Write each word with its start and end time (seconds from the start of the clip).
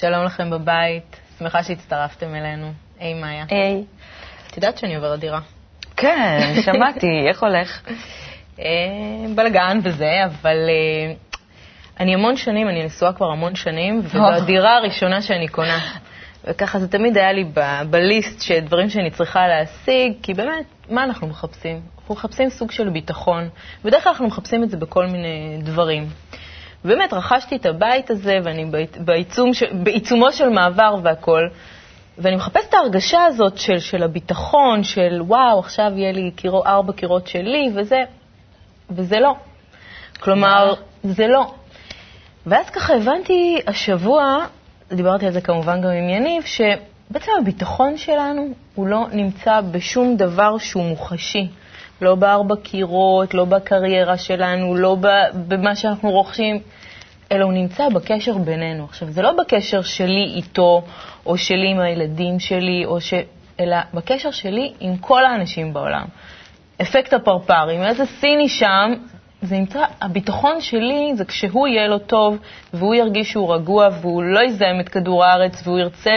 שלום 0.00 0.24
לכם 0.24 0.50
בבית, 0.50 1.16
שמחה 1.38 1.62
שהצטרפתם 1.62 2.34
אלינו. 2.34 2.72
היי, 3.00 3.14
מאיה. 3.14 3.44
היי. 3.48 3.84
את 4.50 4.56
יודעת 4.56 4.78
שאני 4.78 4.96
עוברת 4.96 5.20
דירה. 5.20 5.40
כן, 5.96 6.52
שמעתי, 6.64 7.06
איך 7.28 7.42
הולך? 7.42 7.82
אה, 8.60 8.64
בלגן 9.34 9.78
וזה, 9.82 10.24
אבל 10.24 10.56
אה, 10.68 11.14
אני 12.00 12.14
המון 12.14 12.36
שנים, 12.36 12.68
אני 12.68 12.84
נשואה 12.84 13.12
כבר 13.12 13.26
המון 13.26 13.54
שנים, 13.54 14.00
וזו 14.04 14.18
הדירה 14.28 14.76
הראשונה 14.76 15.22
שאני 15.22 15.48
קונה. 15.48 15.78
וככה 16.44 16.78
זה 16.78 16.88
תמיד 16.88 17.18
היה 17.18 17.32
לי 17.32 17.44
ב- 17.44 17.82
בליסט 17.90 18.42
של 18.42 18.60
דברים 18.60 18.90
שאני 18.90 19.10
צריכה 19.10 19.48
להשיג, 19.48 20.12
כי 20.22 20.34
באמת, 20.34 20.64
מה 20.90 21.04
אנחנו 21.04 21.26
מחפשים? 21.26 21.80
אנחנו 21.98 22.14
מחפשים 22.14 22.50
סוג 22.50 22.70
של 22.70 22.88
ביטחון. 22.88 23.48
בדרך 23.84 24.02
כלל 24.02 24.12
אנחנו 24.12 24.26
מחפשים 24.26 24.64
את 24.64 24.70
זה 24.70 24.76
בכל 24.76 25.06
מיני 25.06 25.58
דברים. 25.62 26.08
באמת, 26.84 27.12
רכשתי 27.12 27.56
את 27.56 27.66
הבית 27.66 28.10
הזה, 28.10 28.38
ואני 28.44 28.64
בעיצ- 28.64 28.98
בעיצום, 29.00 29.50
בעיצומו 29.82 30.32
של 30.32 30.48
מעבר 30.48 30.94
והכול, 31.02 31.50
ואני 32.18 32.36
מחפשת 32.36 32.68
את 32.68 32.74
ההרגשה 32.74 33.24
הזאת 33.24 33.58
של, 33.58 33.78
של 33.78 34.02
הביטחון, 34.02 34.82
של 34.84 35.22
וואו, 35.22 35.58
עכשיו 35.58 35.92
יהיה 35.96 36.12
לי 36.12 36.30
קירו, 36.36 36.64
ארבע 36.66 36.92
קירות 36.92 37.26
שלי, 37.26 37.70
וזה, 37.74 37.98
וזה 38.90 39.20
לא. 39.20 39.34
כלומר, 40.20 40.74
זה 41.04 41.26
לא. 41.26 41.54
ואז 42.46 42.70
ככה 42.70 42.94
הבנתי 42.94 43.58
השבוע, 43.66 44.46
דיברתי 44.92 45.26
על 45.26 45.32
זה 45.32 45.40
כמובן 45.40 45.80
גם 45.80 45.90
עם 45.90 46.08
יניב, 46.08 46.42
שבעצם 46.42 47.32
הביטחון 47.40 47.96
שלנו 47.96 48.48
הוא 48.74 48.86
לא 48.86 49.06
נמצא 49.12 49.60
בשום 49.60 50.16
דבר 50.16 50.58
שהוא 50.58 50.84
מוחשי. 50.84 51.48
לא 52.00 52.14
בארבע 52.14 52.54
קירות, 52.62 53.34
לא 53.34 53.44
בקריירה 53.44 54.16
שלנו, 54.16 54.74
לא 54.74 54.96
במה 55.48 55.76
שאנחנו 55.76 56.10
רוכשים, 56.10 56.60
אלא 57.32 57.44
הוא 57.44 57.52
נמצא 57.52 57.88
בקשר 57.88 58.38
בינינו. 58.38 58.84
עכשיו, 58.84 59.10
זה 59.10 59.22
לא 59.22 59.32
בקשר 59.32 59.82
שלי 59.82 60.32
איתו, 60.36 60.82
או 61.26 61.38
שלי 61.38 61.70
עם 61.70 61.80
הילדים 61.80 62.40
שלי, 62.40 62.84
ש... 63.00 63.14
אלא 63.60 63.76
בקשר 63.94 64.30
שלי 64.30 64.72
עם 64.80 64.96
כל 64.96 65.24
האנשים 65.24 65.72
בעולם. 65.72 66.04
אפקט 66.82 67.12
הפרפר, 67.12 67.70
אם 67.76 67.82
איזה 67.82 68.06
סיני 68.06 68.48
שם, 68.48 68.92
זה 69.42 69.56
נמצא, 69.58 69.84
הביטחון 70.00 70.60
שלי 70.60 71.12
זה 71.14 71.24
כשהוא 71.24 71.66
יהיה 71.68 71.88
לו 71.88 71.98
טוב, 71.98 72.38
והוא 72.74 72.94
ירגיש 72.94 73.30
שהוא 73.30 73.54
רגוע, 73.54 73.88
והוא 74.00 74.22
לא 74.22 74.40
יזהם 74.40 74.80
את 74.80 74.88
כדור 74.88 75.24
הארץ, 75.24 75.62
והוא 75.66 75.78
ירצה 75.78 76.10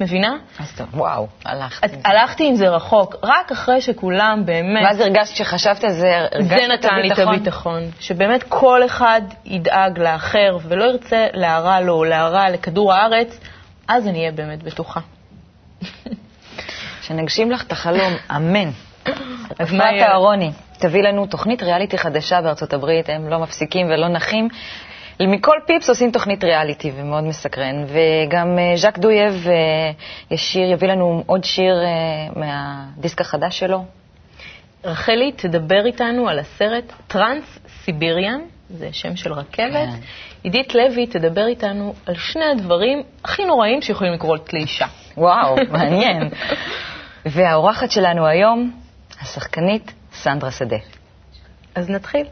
מבינה? 0.00 0.36
אז 0.58 0.72
טוב, 0.76 0.86
וואו, 0.94 1.26
הלכת. 1.44 1.84
אז 1.84 1.90
הלכתי 2.04 2.48
עם 2.48 2.56
זה 2.56 2.68
רחוק, 2.68 3.16
רק 3.22 3.52
אחרי 3.52 3.80
שכולם 3.80 4.42
באמת... 4.44 4.84
ואז 4.84 5.00
הרגשת, 5.00 5.34
כשחשבת 5.34 5.84
על 5.84 5.92
זה, 5.92 6.06
הרגשת 6.32 6.56
זה 6.60 6.72
נתן 6.72 6.96
לי 6.96 7.12
את 7.12 7.18
הביטחון, 7.18 7.82
שבאמת 8.00 8.42
כל 8.48 8.86
אחד 8.86 9.22
ידאג 9.44 9.98
לאחר 9.98 10.58
ולא 10.62 10.84
ירצה 10.84 11.26
להרע 11.32 11.80
לו 11.80 11.94
או 11.94 12.04
להרע 12.04 12.50
לכדור 12.50 12.92
הארץ, 12.92 13.40
אז 13.88 14.06
אני 14.06 14.18
אהיה 14.18 14.32
באמת 14.32 14.62
בטוחה. 14.62 15.00
שנגשים 17.02 17.50
לך 17.50 17.62
את 17.62 17.72
החלום, 17.72 18.12
אמן. 18.36 18.70
אפרת? 19.62 20.02
אהרוני, 20.02 20.52
תביא 20.78 21.02
לנו 21.02 21.26
תוכנית 21.26 21.62
ריאליטי 21.62 21.98
חדשה 21.98 22.40
בארצות 22.40 22.72
הברית, 22.72 23.08
הם 23.08 23.28
לא 23.28 23.38
מפסיקים 23.38 23.86
ולא 23.86 24.08
נחים. 24.08 24.48
מכל 25.20 25.56
פיפס 25.66 25.88
עושים 25.88 26.10
תוכנית 26.10 26.44
ריאליטי 26.44 26.92
ומאוד 26.96 27.24
מסקרן, 27.24 27.84
וגם 27.84 28.58
אה, 28.58 28.76
ז'אק 28.76 28.98
דויב 28.98 29.48
אה, 29.48 29.54
ישיר, 30.30 30.70
יביא 30.70 30.88
לנו 30.88 31.22
עוד 31.26 31.44
שיר 31.44 31.74
אה, 31.84 32.40
מהדיסק 32.40 33.20
החדש 33.20 33.58
שלו. 33.58 33.84
רחלי 34.84 35.32
תדבר 35.32 35.86
איתנו 35.86 36.28
על 36.28 36.38
הסרט 36.38 36.92
טרנס 37.06 37.58
סיביריאן, 37.84 38.40
זה 38.70 38.88
שם 38.92 39.16
של 39.16 39.32
רכבת. 39.32 39.70
כן. 39.72 39.90
עידית 40.42 40.74
לוי 40.74 41.06
תדבר 41.06 41.46
איתנו 41.46 41.94
על 42.06 42.14
שני 42.14 42.44
הדברים 42.44 43.02
הכי 43.24 43.44
נוראים 43.44 43.82
שיכולים 43.82 44.12
לקרות 44.12 44.52
לאישה. 44.52 44.86
וואו, 45.16 45.56
מעניין. 45.72 46.30
והאורחת 47.26 47.90
שלנו 47.90 48.26
היום, 48.26 48.80
השחקנית 49.20 49.92
סנדרה 50.12 50.50
שדה. 50.50 50.76
אז 51.74 51.90
נתחיל. 51.90 52.26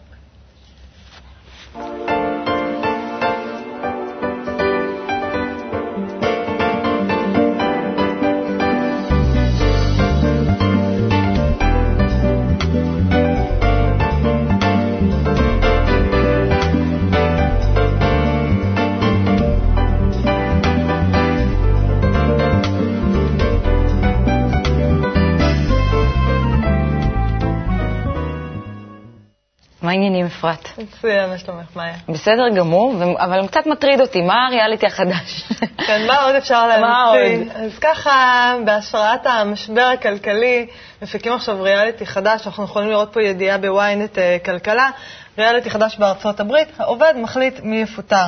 העניינים, 29.92 30.26
אפרת? 30.26 30.68
מצוין, 30.78 31.30
מה 31.30 31.38
שלומך, 31.38 31.76
מאיה? 31.76 31.94
בסדר 32.08 32.48
גמור, 32.56 32.94
אבל 33.16 33.46
קצת 33.46 33.66
מטריד 33.66 34.00
אותי, 34.00 34.22
מה 34.22 34.46
הריאליטי 34.46 34.86
החדש? 34.86 35.44
כן, 35.86 36.06
מה 36.06 36.22
עוד 36.22 36.34
אפשר 36.34 36.66
להמציא? 36.70 37.52
אז 37.54 37.78
ככה, 37.78 38.54
בהשראת 38.64 39.26
המשבר 39.26 39.82
הכלכלי, 39.82 40.66
מפיקים 41.02 41.32
עכשיו 41.32 41.62
ריאליטי 41.62 42.06
חדש, 42.06 42.46
אנחנו 42.46 42.64
יכולים 42.64 42.90
לראות 42.90 43.12
פה 43.12 43.22
ידיעה 43.22 43.58
בוויינט 43.58 44.18
אה, 44.18 44.36
כלכלה, 44.44 44.90
ריאליטי 45.38 45.70
חדש 45.70 45.96
בארצות 45.96 46.40
הברית, 46.40 46.68
העובד 46.78 47.14
מחליט 47.16 47.60
מי 47.62 47.82
יפוטר. 47.82 48.26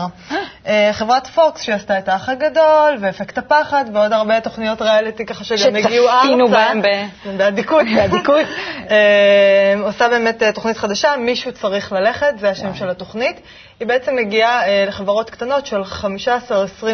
אה, 0.66 0.90
חברת 0.92 1.26
פוקס 1.26 1.60
שעשתה 1.60 1.98
את 1.98 2.08
האח 2.08 2.28
הגדול, 2.28 2.96
ואפקט 3.00 3.38
הפחד, 3.38 3.84
ועוד 3.92 4.12
הרבה 4.12 4.40
תוכניות 4.40 4.82
ריאליטי 4.82 5.26
ככה 5.26 5.44
שגם 5.44 5.76
הגיעו 5.76 6.08
ארצה. 6.08 6.22
שצפינו 6.22 6.48
בהם 6.48 6.82
ב- 6.82 7.36
באדיקות. 7.36 7.86
באדיקות. 7.96 8.46
אה, 8.90 9.74
עושה 9.82 10.08
באמת 10.08 10.42
אה, 10.42 10.52
תוכנית 10.52 10.76
חדשה, 10.76 11.16
מישהו 11.18 11.52
צריך 11.52 11.92
ללכת, 11.92 12.34
זה 12.38 12.50
השם 12.50 12.74
של 12.74 12.90
התוכנית. 12.90 13.40
היא 13.80 13.88
בעצם 13.88 14.16
מגיעה 14.16 14.66
אה, 14.68 14.84
לחברות 14.88 15.30
קטנות 15.30 15.66
של 15.66 15.82
15-20 15.82 16.06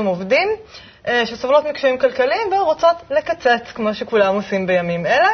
עובדים, 0.06 0.48
אה, 1.09 1.27
שסובלות 1.27 1.65
מקשיים 1.69 1.98
כלכליים 1.98 2.53
ורוצות 2.53 2.97
לקצץ, 3.10 3.72
כמו 3.75 3.94
שכולם 3.94 4.34
עושים 4.34 4.66
בימים 4.66 5.06
אלה. 5.06 5.28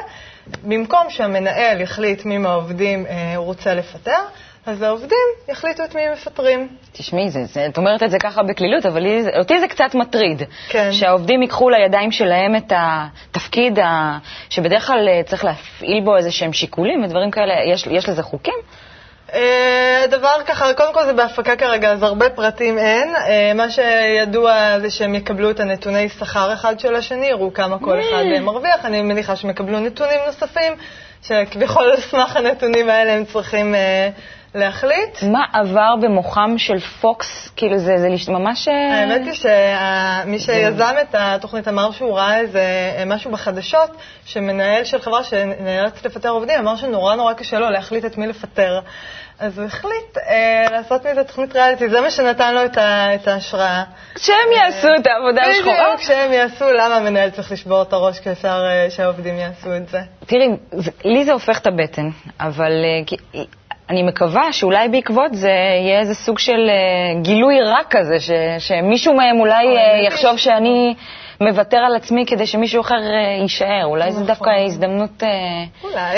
במקום 0.62 1.10
שהמנהל 1.10 1.80
יחליט 1.80 2.24
מי 2.24 2.38
מהעובדים 2.38 3.06
אה, 3.06 3.36
הוא 3.36 3.44
רוצה 3.44 3.74
לפטר, 3.74 4.18
אז 4.66 4.82
העובדים 4.82 5.18
יחליטו 5.48 5.84
את 5.84 5.94
מי 5.94 6.02
הם 6.02 6.12
מפטרים. 6.12 6.68
תשמעי, 6.92 7.30
זה, 7.30 7.44
זה, 7.44 7.66
את 7.66 7.76
אומרת 7.76 8.02
את 8.02 8.10
זה 8.10 8.18
ככה 8.18 8.42
בקלילות, 8.42 8.86
אבל 8.86 9.02
לי, 9.02 9.24
אותי 9.38 9.60
זה 9.60 9.68
קצת 9.68 9.94
מטריד. 9.94 10.42
כן. 10.68 10.92
שהעובדים 10.92 11.42
ייקחו 11.42 11.70
לידיים 11.70 12.12
שלהם 12.12 12.56
את 12.56 12.72
התפקיד 12.76 13.78
ה, 13.78 14.18
שבדרך 14.50 14.86
כלל 14.86 15.08
אה, 15.08 15.22
צריך 15.22 15.44
להפעיל 15.44 16.04
בו 16.04 16.16
איזה 16.16 16.30
שהם 16.30 16.52
שיקולים 16.52 17.04
ודברים 17.04 17.30
כאלה. 17.30 17.54
יש, 17.72 17.86
יש 17.86 18.08
לזה 18.08 18.22
חוקים? 18.22 18.54
אה, 19.34 20.00
הדבר 20.04 20.36
ככה, 20.46 20.74
קודם 20.74 20.94
כל 20.94 21.04
זה 21.04 21.12
בהפקה 21.12 21.56
כרגע, 21.56 21.92
אז 21.92 22.02
הרבה 22.02 22.30
פרטים 22.30 22.78
אין. 22.78 23.14
אה, 23.16 23.52
מה 23.54 23.70
שידוע 23.70 24.80
זה 24.80 24.90
שהם 24.90 25.14
יקבלו 25.14 25.50
את 25.50 25.60
הנתוני 25.60 26.08
שכר 26.08 26.52
אחד 26.52 26.80
של 26.80 26.94
השני, 26.94 27.26
יראו 27.26 27.52
כמה 27.52 27.78
כל 27.78 28.00
אחד 28.00 28.22
מרוויח. 28.40 28.84
אני 28.84 29.02
מניחה 29.02 29.36
שהם 29.36 29.50
יקבלו 29.50 29.80
נתונים 29.80 30.20
נוספים, 30.26 30.72
שכביכול 31.22 31.90
על 31.90 32.00
סמך 32.00 32.36
הנתונים 32.36 32.90
האלה 32.90 33.12
הם 33.12 33.24
צריכים 33.24 33.74
להחליט. 34.56 35.22
מה 35.22 35.44
עבר 35.52 35.94
במוחם 36.02 36.54
של 36.58 36.78
פוקס? 36.78 37.48
כאילו, 37.56 37.78
זה, 37.78 37.96
זה 37.98 38.32
ממש... 38.32 38.68
אה, 38.68 39.00
האמת 39.00 39.22
היא 39.24 39.32
שמי 39.32 40.38
שיזם 40.38 40.94
את 41.02 41.14
התוכנית 41.18 41.68
אמר 41.68 41.90
שהוא 41.90 42.18
ראה 42.18 42.38
איזה 42.38 42.60
אה, 42.98 43.04
משהו 43.06 43.30
בחדשות, 43.30 43.90
שמנהל 44.24 44.84
של 44.84 45.00
חברה 45.00 45.24
שנאלץ 45.24 46.04
לפטר 46.04 46.28
עובדים, 46.28 46.58
אמר 46.58 46.76
שנורא 46.76 47.14
נורא 47.14 47.32
קשה 47.32 47.58
לו 47.58 47.70
להחליט 47.70 48.04
את 48.04 48.18
מי 48.18 48.26
לפטר. 48.26 48.80
אז 49.38 49.58
הוא 49.58 49.66
החליט 49.66 50.18
אה, 50.28 50.66
לעשות 50.70 51.06
מזה 51.06 51.24
תוכנית 51.24 51.56
ריאליטי, 51.56 51.88
זה 51.88 52.00
מה 52.00 52.10
שנתן 52.10 52.54
לו 52.54 52.64
את, 52.64 52.76
ה, 52.76 53.14
את 53.14 53.28
ההשראה. 53.28 53.82
שהם 54.18 54.52
יעשו 54.56 54.88
את 55.00 55.06
העבודה 55.06 55.42
השחורה. 55.42 55.74
בדיוק, 55.74 56.00
שהם 56.00 56.32
יעשו, 56.32 56.72
למה 56.72 56.96
המנהל 56.96 57.30
צריך 57.30 57.52
לשבור 57.52 57.82
את 57.82 57.92
הראש 57.92 58.20
כשאפשר 58.20 58.64
אה, 58.66 58.90
שהעובדים 58.90 59.38
יעשו 59.38 59.76
את 59.76 59.88
זה? 59.88 60.00
תראי, 60.26 60.48
לי 61.04 61.24
זה 61.24 61.32
הופך 61.32 61.58
את 61.58 61.66
הבטן, 61.66 62.08
אבל 62.40 62.72
אה, 63.34 63.42
אני 63.90 64.02
מקווה 64.02 64.52
שאולי 64.52 64.88
בעקבות 64.88 65.34
זה 65.34 65.48
יהיה 65.48 66.00
איזה 66.00 66.14
סוג 66.14 66.38
של 66.38 66.68
אה, 66.68 67.20
גילוי 67.22 67.60
רע 67.60 67.78
כזה, 67.90 68.20
ש, 68.20 68.30
שמישהו 68.58 69.14
מהם 69.14 69.40
אולי 69.40 69.76
אה, 69.76 70.06
יחשוב 70.06 70.36
שאני 70.36 70.94
מוותר 71.40 71.76
על 71.76 71.96
עצמי 71.96 72.26
כדי 72.26 72.46
שמישהו 72.46 72.80
אחר 72.80 72.94
אה, 72.94 73.42
יישאר. 73.42 73.84
אולי 73.84 74.10
זו 74.12 74.16
נכון. 74.16 74.26
דווקא 74.26 74.50
הזדמנות. 74.66 75.22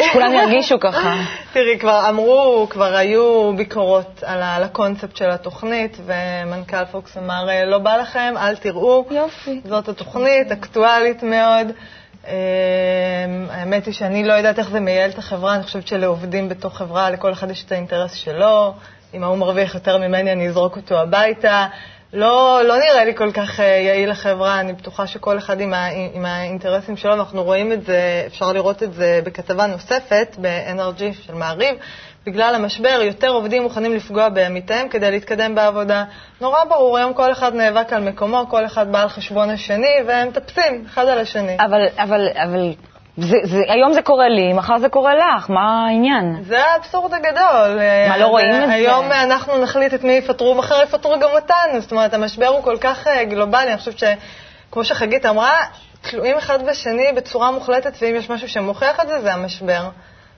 שכולם 0.03 0.33
ירגישו 0.35 0.81
ככה. 0.81 1.15
תראי, 1.53 1.79
כבר 1.79 2.09
אמרו, 2.09 2.67
כבר 2.71 2.97
היו 2.97 3.53
ביקורות 3.57 4.23
על, 4.27 4.63
הקונספט 4.63 5.17
של 5.17 5.31
התוכנית, 5.31 5.99
ומנכ"ל 6.07 6.85
פוקס 6.85 7.19
אמר, 7.19 7.49
"אה, 7.49 7.65
לא 7.65 7.79
בא 7.79 7.97
לכם, 7.97 8.35
אל 8.37 8.57
תראו. 8.57 9.05
יופי. 9.11 9.61
זאת 9.65 9.89
התוכנית, 9.89 10.53
אקטואלית 10.53 11.23
מאוד. 11.23 11.67
אה, 12.29 13.55
האמת 13.57 13.87
היא 13.87 13.95
שאני 13.95 14.25
לא 14.25 14.33
יודעת 14.33 14.59
איך 14.59 14.71
זה 14.71 14.81
מייעל 14.81 15.11
את 15.11 15.19
החברה, 15.19 15.55
אני 15.55 15.63
חושבת 15.63 15.87
שלעובדים 15.87 16.49
בתוך 16.49 16.77
חברה, 16.77 17.11
לכל 17.11 17.33
אחד 17.33 17.51
יש 17.51 17.65
את 17.65 17.73
האינטרס 17.73 18.13
שלו. 18.13 18.75
אם 19.15 19.25
ההוא 19.25 19.39
מרוויח 19.39 19.75
יותר 19.75 19.99
ממני, 19.99 20.33
אני 20.33 20.49
אזרוק 20.49 20.77
אותו 20.77 20.99
הביתה. 21.01 21.67
לא, 22.13 22.61
לא 22.65 22.79
נראה 22.79 23.05
לי 23.05 23.17
כל 23.17 23.33
כך 23.33 23.59
יעיל 23.59 24.11
לחברה, 24.11 24.61
אני 24.61 24.73
בטוחה 24.73 25.07
שכל 25.07 25.39
אחד 25.39 25.61
עם, 25.61 25.75
ה, 25.75 25.87
עם 26.13 26.27
האינטרסים 26.27 26.97
שלו, 26.97 27.15
אנחנו 27.15 27.45
רואים 27.45 27.73
את 27.73 27.85
זה, 27.85 28.23
אפשר 28.27 28.53
לראות 28.53 28.83
את 28.83 28.93
זה 28.93 29.21
בכתבה 29.25 29.67
נוספת 29.67 30.37
ב-NRG 30.41 31.27
של 31.27 31.35
מעריב, 31.35 31.77
בגלל 32.29 32.55
המשבר, 32.55 33.01
יותר 33.03 33.29
עובדים 33.29 33.63
מוכנים 33.63 33.95
לפגוע 33.95 34.29
בעמיתיהם 34.29 34.89
כדי 34.89 35.11
להתקדם 35.11 35.55
בעבודה. 35.55 36.05
נורא 36.41 36.65
ברור, 36.65 36.97
היום 36.97 37.15
כל 37.15 37.33
אחד 37.33 37.55
נאבק 37.55 37.93
על 37.93 38.03
מקומו, 38.03 38.47
כל 38.49 38.67
אחד 38.67 38.93
בא 38.93 39.03
על 39.03 39.09
חשבון 39.09 39.51
השני, 39.51 39.97
והם 40.07 40.29
מטפסים 40.29 40.85
אחד 40.87 41.07
על 41.07 41.19
השני. 41.19 41.57
אבל, 41.61 41.87
אבל, 41.99 42.29
אבל 42.45 42.73
זה, 43.17 43.37
זה, 43.43 43.63
היום 43.69 43.93
זה 43.93 44.03
קורה 44.03 44.29
לי, 44.29 44.53
מחר 44.53 44.79
זה 44.79 44.89
קורה 44.89 45.15
לך, 45.15 45.51
מה 45.51 45.87
העניין? 45.89 46.43
זה 46.43 46.65
האבסורד 46.65 47.15
הגדול. 47.15 47.79
מה, 48.09 48.19
לא 48.19 48.27
רואים 48.27 48.63
את 48.63 48.69
זה? 48.69 48.75
היום 48.75 49.13
אנחנו 49.13 49.59
נחליט 49.59 49.95
את 49.95 50.05
מי 50.05 50.13
יפטרו, 50.13 50.55
מחר 50.55 50.83
יפטרו 50.83 51.19
גם 51.21 51.31
אותנו. 51.31 51.81
זאת 51.81 51.93
אומרת, 51.93 52.15
המשבר 52.15 52.47
הוא 52.47 52.63
כל 52.63 52.77
כך 52.81 53.07
אה, 53.07 53.25
גלובלי, 53.25 53.69
אני 53.69 53.77
חושבת 53.77 53.99
שכמו 53.99 54.85
שחגית 54.85 55.27
אמרה, 55.27 55.57
תלויים 56.01 56.37
אחד 56.37 56.67
בשני 56.67 57.13
בצורה 57.17 57.51
מוחלטת, 57.51 57.93
ואם 58.03 58.15
יש 58.17 58.31
משהו 58.31 58.49
שמוכיח 58.49 59.01
את 59.01 59.09
זה, 59.09 59.21
זה 59.21 59.35
המשבר. 59.35 59.89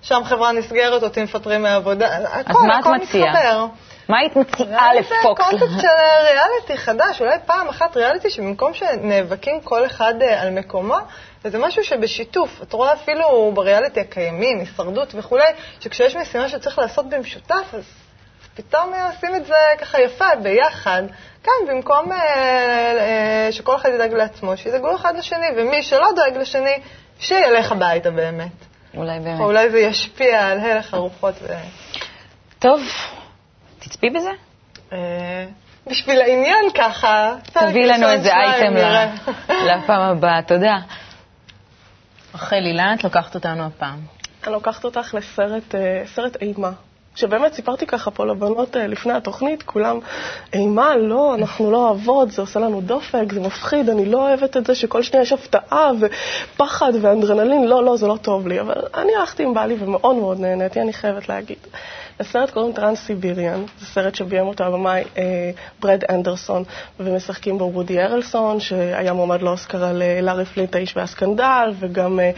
שם 0.02 0.20
חברה 0.24 0.52
נסגרת, 0.52 1.02
אותי 1.02 1.22
מפטרים 1.22 1.62
מהעבודה, 1.62 2.16
הכל, 2.32 2.70
הכל 2.80 2.94
מתחבר. 2.94 3.66
מה 4.08 4.18
היית 4.18 4.36
מציעה 4.36 4.94
לפוקס? 4.94 5.20
זה 5.22 5.58
קונספט 5.58 5.80
של 5.80 5.88
ריאליטי 6.22 6.76
חדש, 6.76 7.20
אולי 7.20 7.36
פעם 7.46 7.68
אחת 7.68 7.96
ריאליטי 7.96 8.30
שבמקום 8.30 8.74
שנאבקים 8.74 9.60
כל 9.60 9.86
אחד 9.86 10.14
אה, 10.22 10.42
על 10.42 10.50
מקומו, 10.50 10.96
וזה 11.44 11.58
משהו 11.58 11.84
שבשיתוף, 11.84 12.62
את 12.62 12.72
רואה 12.72 12.92
אפילו 12.92 13.52
בריאליטי 13.54 14.00
הקיימים, 14.00 14.58
הישרדות 14.58 15.14
וכולי, 15.14 15.44
שכשיש 15.80 16.16
משימה 16.16 16.48
שצריך 16.48 16.78
לעשות 16.78 17.08
במשותף, 17.08 17.74
אז 17.74 17.84
פתאום 18.54 18.92
עושים 19.12 19.34
את 19.34 19.46
זה 19.46 19.54
ככה 19.80 20.00
יפה, 20.00 20.36
ביחד. 20.42 21.02
כאן, 21.42 21.52
במקום 21.68 22.12
אה, 22.12 22.18
אה, 22.18 23.48
שכל 23.52 23.76
אחד 23.76 23.88
ידאג 23.94 24.12
לעצמו, 24.12 24.56
שידאגו 24.56 24.96
אחד 24.96 25.16
לשני, 25.16 25.46
ומי 25.56 25.82
שלא 25.82 26.08
דואג 26.16 26.36
לשני, 26.36 26.78
שילך 27.18 27.72
הביתה 27.72 28.10
באמת. 28.10 28.69
אולי 28.96 29.20
באמת. 29.20 29.40
או 29.40 29.44
אולי 29.44 29.70
זה 29.70 29.78
ישפיע 29.78 30.46
על 30.46 30.60
הלך 30.60 30.94
הרוחות. 30.94 31.34
ו... 31.42 31.46
טוב, 32.58 32.80
תצפי 33.78 34.10
בזה. 34.10 34.30
אה, 34.92 35.46
בשביל 35.86 36.20
העניין 36.20 36.64
ככה. 36.74 37.34
תביאי 37.52 37.86
לנו 37.86 38.10
איזה 38.10 38.32
אייטם 38.32 38.74
לפעם 39.48 40.02
הבאה, 40.02 40.42
תודה. 40.42 40.76
רחלי, 42.34 42.72
לאן 42.76 42.94
את 42.98 43.04
לוקחת 43.04 43.34
אותנו 43.34 43.66
הפעם? 43.66 44.00
אני 44.44 44.52
לוקחת 44.52 44.84
אותך 44.84 45.14
לסרט 45.14 45.74
אה, 46.36 46.40
אימה. 46.40 46.70
שבאמת 47.14 47.54
סיפרתי 47.54 47.86
ככה 47.86 48.10
פה 48.10 48.26
לבנות 48.26 48.76
אה, 48.76 48.86
לפני 48.86 49.12
התוכנית, 49.12 49.62
כולם, 49.62 49.98
אימה, 50.52 50.96
לא, 50.96 51.34
אנחנו 51.34 51.70
לא 51.70 51.88
אוהבות, 51.88 52.30
זה 52.30 52.42
עושה 52.42 52.60
לנו 52.60 52.80
דופק, 52.80 53.32
זה 53.32 53.40
מפחיד, 53.40 53.90
אני 53.90 54.06
לא 54.06 54.28
אוהבת 54.28 54.56
את 54.56 54.66
זה 54.66 54.74
שכל 54.74 55.02
שניה 55.02 55.22
יש 55.22 55.32
הפתעה 55.32 55.90
ופחד 56.00 56.92
ואדרנלין, 57.00 57.64
לא, 57.64 57.84
לא, 57.84 57.96
זה 57.96 58.06
לא 58.06 58.16
טוב 58.22 58.48
לי. 58.48 58.60
אבל 58.60 58.74
אני 58.94 59.14
הלכתי 59.14 59.42
עם 59.42 59.54
בעלי 59.54 59.76
ומאוד 59.78 60.16
מאוד 60.16 60.40
נהניתי, 60.40 60.80
אני 60.80 60.92
חייבת 60.92 61.28
להגיד. 61.28 61.58
הסרט 62.20 62.50
קוראים 62.50 62.72
טרנס-סיביריאן, 62.72 63.64
זה 63.80 63.86
סרט 63.86 64.14
שביים 64.14 64.46
אותו 64.46 64.64
הבמאי 64.64 65.04
אה, 65.18 65.50
ברד 65.80 66.04
אנדרסון, 66.10 66.64
ומשחקים 67.00 67.58
בו 67.58 67.70
וודי 67.74 68.00
הרלסון, 68.00 68.60
שהיה 68.60 69.12
מועמד 69.12 69.42
לאוסקר 69.42 69.84
על 69.84 70.02
אה, 70.02 70.20
לארי 70.20 70.44
פלינט 70.44 70.74
האיש 70.74 70.96
והסקנדל, 70.96 71.72
וגם 71.78 72.20
אה, 72.20 72.30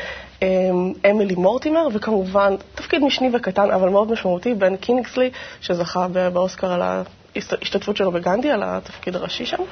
אמילי 1.11 1.35
מורטימר, 1.35 1.89
וכמובן, 1.93 2.55
תפקיד 2.75 3.03
משני 3.03 3.31
וקטן, 3.33 3.71
אבל 3.71 3.89
מאוד 3.89 4.13
משמעותי, 4.13 4.55
בן 4.55 4.77
קינגסלי, 4.77 5.31
שזכה 5.61 6.09
באוסקר 6.09 6.73
על 6.73 6.83
ההשתתפות 6.83 7.97
שלו 7.97 8.13
בגנדי, 8.13 8.51
על 8.51 8.63
התפקיד 8.65 9.17
הראשי 9.17 9.47
שם. 9.47 9.63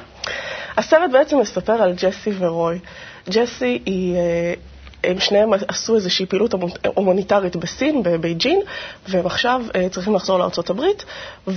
הסרט 0.76 1.11
בעצם 1.12 1.38
מספר 1.38 1.72
על 1.82 1.94
ג'סי 2.02 2.31
ורוי. 2.38 2.78
ג'סי 3.31 3.82
היא... 3.87 4.17
אה, 4.17 4.55
הם 5.05 5.20
שניהם 5.20 5.50
עשו 5.69 5.94
איזושהי 5.94 6.26
פעילות 6.26 6.55
הומניטרית 6.94 7.56
בסין, 7.56 8.02
בבייג'ין, 8.02 8.61
והם 9.08 9.26
עכשיו 9.26 9.62
אה, 9.75 9.88
צריכים 9.88 10.14
לחזור 10.14 10.38
לארה"ב, 10.38 10.81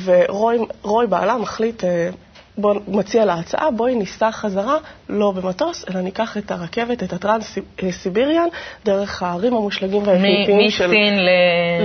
ורוי 0.03 1.07
בעלה 1.09 1.37
מחליט, 1.37 1.83
אה, 1.83 2.09
בוא, 2.57 2.75
מציע 2.87 3.25
לה 3.25 3.33
הצעה, 3.33 3.71
בואי 3.71 3.95
ניסע 3.95 4.31
חזרה, 4.31 4.77
לא 5.09 5.31
במטוס, 5.31 5.85
אלא 5.89 6.01
ניקח 6.01 6.37
את 6.37 6.51
הרכבת, 6.51 7.03
את 7.03 7.13
הטרנס-סיביריאן, 7.13 8.47
דרך 8.85 9.23
הערים 9.23 9.53
המושלגים 9.53 10.07
והיפהפיים 10.07 10.71
של... 10.71 10.87
מסין 10.87 11.19
ל... 11.19 11.29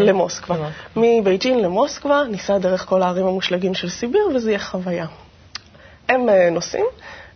למוסקבה. 0.08 0.68
מבייג'ין 0.96 1.58
למוסקבה, 1.58 2.22
ניסע 2.30 2.58
דרך 2.58 2.86
כל 2.86 3.02
הערים 3.02 3.26
המושלגים 3.26 3.74
של 3.74 3.88
סיביר, 3.88 4.22
וזה 4.34 4.50
יהיה 4.50 4.58
חוויה. 4.58 5.06
הם 6.08 6.28
אה, 6.28 6.50
נוסעים. 6.50 6.86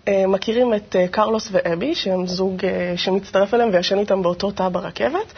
אה, 0.08 0.26
מכירים 0.26 0.74
את 0.74 0.96
אה, 0.96 1.08
קרלוס 1.08 1.48
ואבי, 1.52 1.94
שהם 1.94 2.26
זוג 2.26 2.64
אה, 2.64 2.92
שמצטרף 2.96 3.54
אליהם 3.54 3.70
וישן 3.72 3.98
איתם 3.98 4.22
באותו 4.22 4.50
תא 4.50 4.68
ברכבת. 4.68 5.32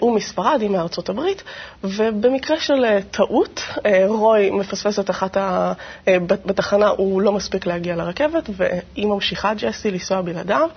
הוא 0.00 0.14
מספרד, 0.14 0.58
היא 0.60 0.70
מארצות 0.70 1.08
הברית, 1.08 1.42
ובמקרה 1.84 2.60
של 2.60 2.84
טעות, 3.10 3.62
רוי 4.06 4.50
מפספס 4.50 4.98
את 4.98 5.10
אחת 5.10 5.36
ה... 5.36 5.72
בתחנה, 6.26 6.88
הוא 6.88 7.20
לא 7.20 7.32
מספיק 7.32 7.66
להגיע 7.66 7.96
לרכבת, 7.96 8.50
והיא 8.56 9.06
ממשיכה, 9.06 9.54
ג'סי, 9.54 9.90
לנסוע 9.90 10.20
בלעדיו, 10.20 10.68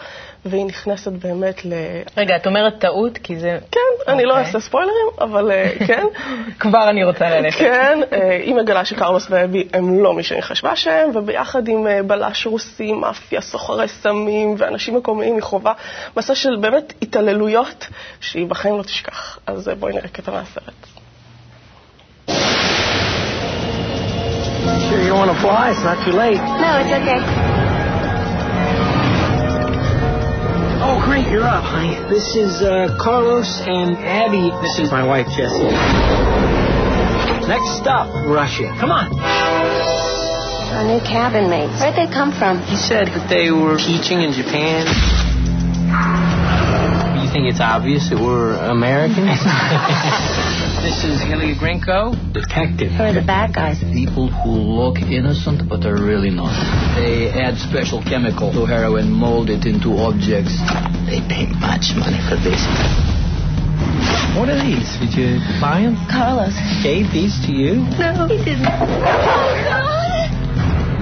והיא 0.46 0.66
נכנסת 0.66 1.12
באמת 1.12 1.66
ל... 1.66 1.74
רגע, 2.18 2.36
את 2.36 2.48
אומרת 2.48 2.80
טעות, 2.80 3.18
כי 3.18 3.40
זה... 3.40 3.57
כן, 3.72 3.80
okay. 3.80 4.12
אני 4.12 4.25
לא 4.25 4.30
אוקיי. 4.30 4.46
אעשה 4.46 4.60
ספוילרים, 4.60 5.08
אבל 5.22 5.51
כן. 5.88 6.04
כבר 6.60 6.90
אני 6.90 7.04
רוצה 7.04 7.30
ללכת. 7.30 7.60
כן, 7.60 8.00
היא 8.44 8.56
מגלה 8.56 8.86
שקרלוס 8.86 9.28
ואבי 9.30 9.68
הם 9.74 10.00
לא 10.04 10.13
מי 10.13 10.24
שאני 10.24 10.42
חשבה 10.42 10.75
שהם, 10.75 11.10
וביחד 11.13 11.68
עם 11.68 11.88
בלש 12.08 12.46
רוסי, 12.46 12.94
מאפיה, 12.94 13.42
סוחרי 13.42 13.88
סמים 13.88 14.56
ואנשים 14.58 14.96
מקומיים, 14.96 15.34
היא 15.34 15.44
חובה 15.44 15.74
מסע 16.18 16.36
של 16.36 16.56
באמת 16.56 16.94
התעללויות 17.01 17.88
שהיא 18.22 18.48
בחיים 18.48 18.78
לא 18.78 18.84
תשכח. 18.95 19.39
אז 19.47 19.71
בואי 19.79 19.93
נראה 19.93 20.09
קטע 20.09 20.33
מהסרט. 20.33 20.87
Sure 24.91 25.01
you 25.03 25.09
don't 25.09 25.19
want 25.19 25.31
to 25.31 25.41
fly? 25.41 25.71
It's 25.71 25.85
not 25.85 25.99
too 26.05 26.15
late. 26.25 26.43
No, 26.62 26.71
it's 26.81 26.93
okay. 27.01 27.21
Oh, 30.83 30.97
great, 31.07 31.27
you're 31.31 31.47
up, 31.47 31.62
honey. 31.62 31.95
This 32.09 32.35
is 32.35 32.62
uh, 32.62 32.97
Carlos 33.01 33.51
and 33.61 33.97
Abby. 33.99 34.51
This 34.62 34.79
is 34.83 34.91
my 34.91 35.05
wife, 35.07 35.29
Jessie. 35.37 35.71
Next 37.47 37.71
stop, 37.79 38.09
Russia. 38.27 38.75
Come 38.81 38.91
on. 38.91 39.07
Our 40.75 40.85
new 40.85 41.01
cabin 41.01 41.51
mates. 41.51 41.79
Where'd 41.81 41.95
they 41.95 42.11
come 42.12 42.33
from? 42.33 42.62
He 42.62 42.77
said 42.77 43.07
that 43.09 43.29
they 43.29 43.51
were 43.51 43.77
teaching 43.77 44.23
in 44.23 44.33
Japan. 44.33 44.87
You 47.36 47.42
think 47.44 47.51
it's 47.51 47.60
obvious 47.60 48.08
that 48.15 48.15
we're 48.15 48.56
Americans? 48.56 49.44
this 50.88 51.04
is 51.04 51.20
Ilya 51.20 51.60
Grinko, 51.60 52.15
detective. 52.32 52.96
Who 52.96 53.04
are 53.04 53.12
the 53.12 53.27
bad 53.27 53.51
guys? 53.51 53.84
People 53.92 54.32
who 54.32 54.56
look 54.56 55.04
innocent 55.04 55.68
but 55.68 55.84
are 55.84 56.00
really 56.00 56.32
not. 56.32 56.56
They 56.96 57.27
add 57.27 57.60
special 57.60 58.00
chemical 58.00 58.56
to 58.56 58.63
heroin, 58.63 59.12
mold 59.12 59.51
it 59.51 59.68
into 59.68 60.00
objects. 60.00 60.56
They 61.12 61.20
pay 61.27 61.51
much 61.60 61.92
money 62.00 62.24
for 62.24 62.39
this. 62.39 62.63
What 64.39 64.48
are 64.48 64.63
these? 64.63 64.88
Did 65.04 65.12
you 65.20 65.44
buy 65.60 65.84
them? 65.84 66.00
Carlos. 66.08 66.56
Gave 66.88 67.12
these 67.12 67.36
to 67.44 67.51
you? 67.51 67.84
No, 68.00 68.32
he 68.32 68.39
didn't. 68.48 68.63
Oh, 68.63 68.88
God. 69.68 70.32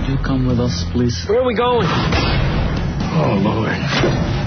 Would 0.02 0.10
you 0.10 0.18
come 0.26 0.50
with 0.50 0.58
us, 0.58 0.82
please? 0.98 1.14
Where 1.30 1.46
are 1.46 1.46
we 1.46 1.54
going? 1.54 1.86
Oh, 3.22 3.38
Lord. 3.38 4.42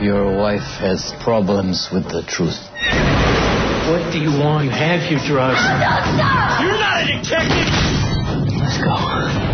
Your 0.00 0.32
wife 0.34 0.64
has 0.80 1.12
problems 1.20 1.90
with 1.92 2.08
the 2.08 2.24
truth. 2.24 2.56
What 3.92 4.08
do 4.08 4.16
you 4.16 4.32
want? 4.32 4.64
You 4.64 4.72
have 4.72 5.04
your 5.12 5.20
drugs. 5.28 5.60
I'm 5.60 5.76
No, 5.76 5.92
stop! 6.16 6.64
You're 6.64 6.80
not 6.80 7.04
a 7.04 7.20
detective! 7.20 7.68
Let's 8.56 8.80
go. 8.80 8.96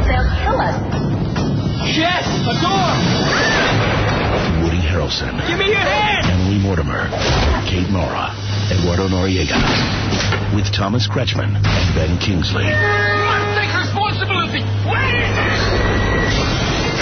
They'll 0.06 0.22
kill 0.38 0.54
us. 0.62 0.78
Yes, 1.98 2.22
a 2.46 2.54
door! 2.62 2.94
Woody 4.62 4.78
Harrelson, 4.86 5.34
Give 5.50 5.58
me 5.58 5.66
your 5.74 5.82
hand! 5.82 6.30
Emily 6.30 6.62
Mortimer, 6.62 7.10
Kate 7.66 7.90
Mora, 7.90 8.30
Eduardo 8.70 9.10
Noriega, 9.10 9.58
with 10.54 10.70
Thomas 10.70 11.08
Kretschmann 11.10 11.58
and 11.58 11.94
Ben 11.98 12.18
Kingsley. 12.22 12.70
You 12.70 12.70
must 12.70 13.50
take 13.58 13.74
responsibility! 13.74 14.62
Wait! 14.86 15.26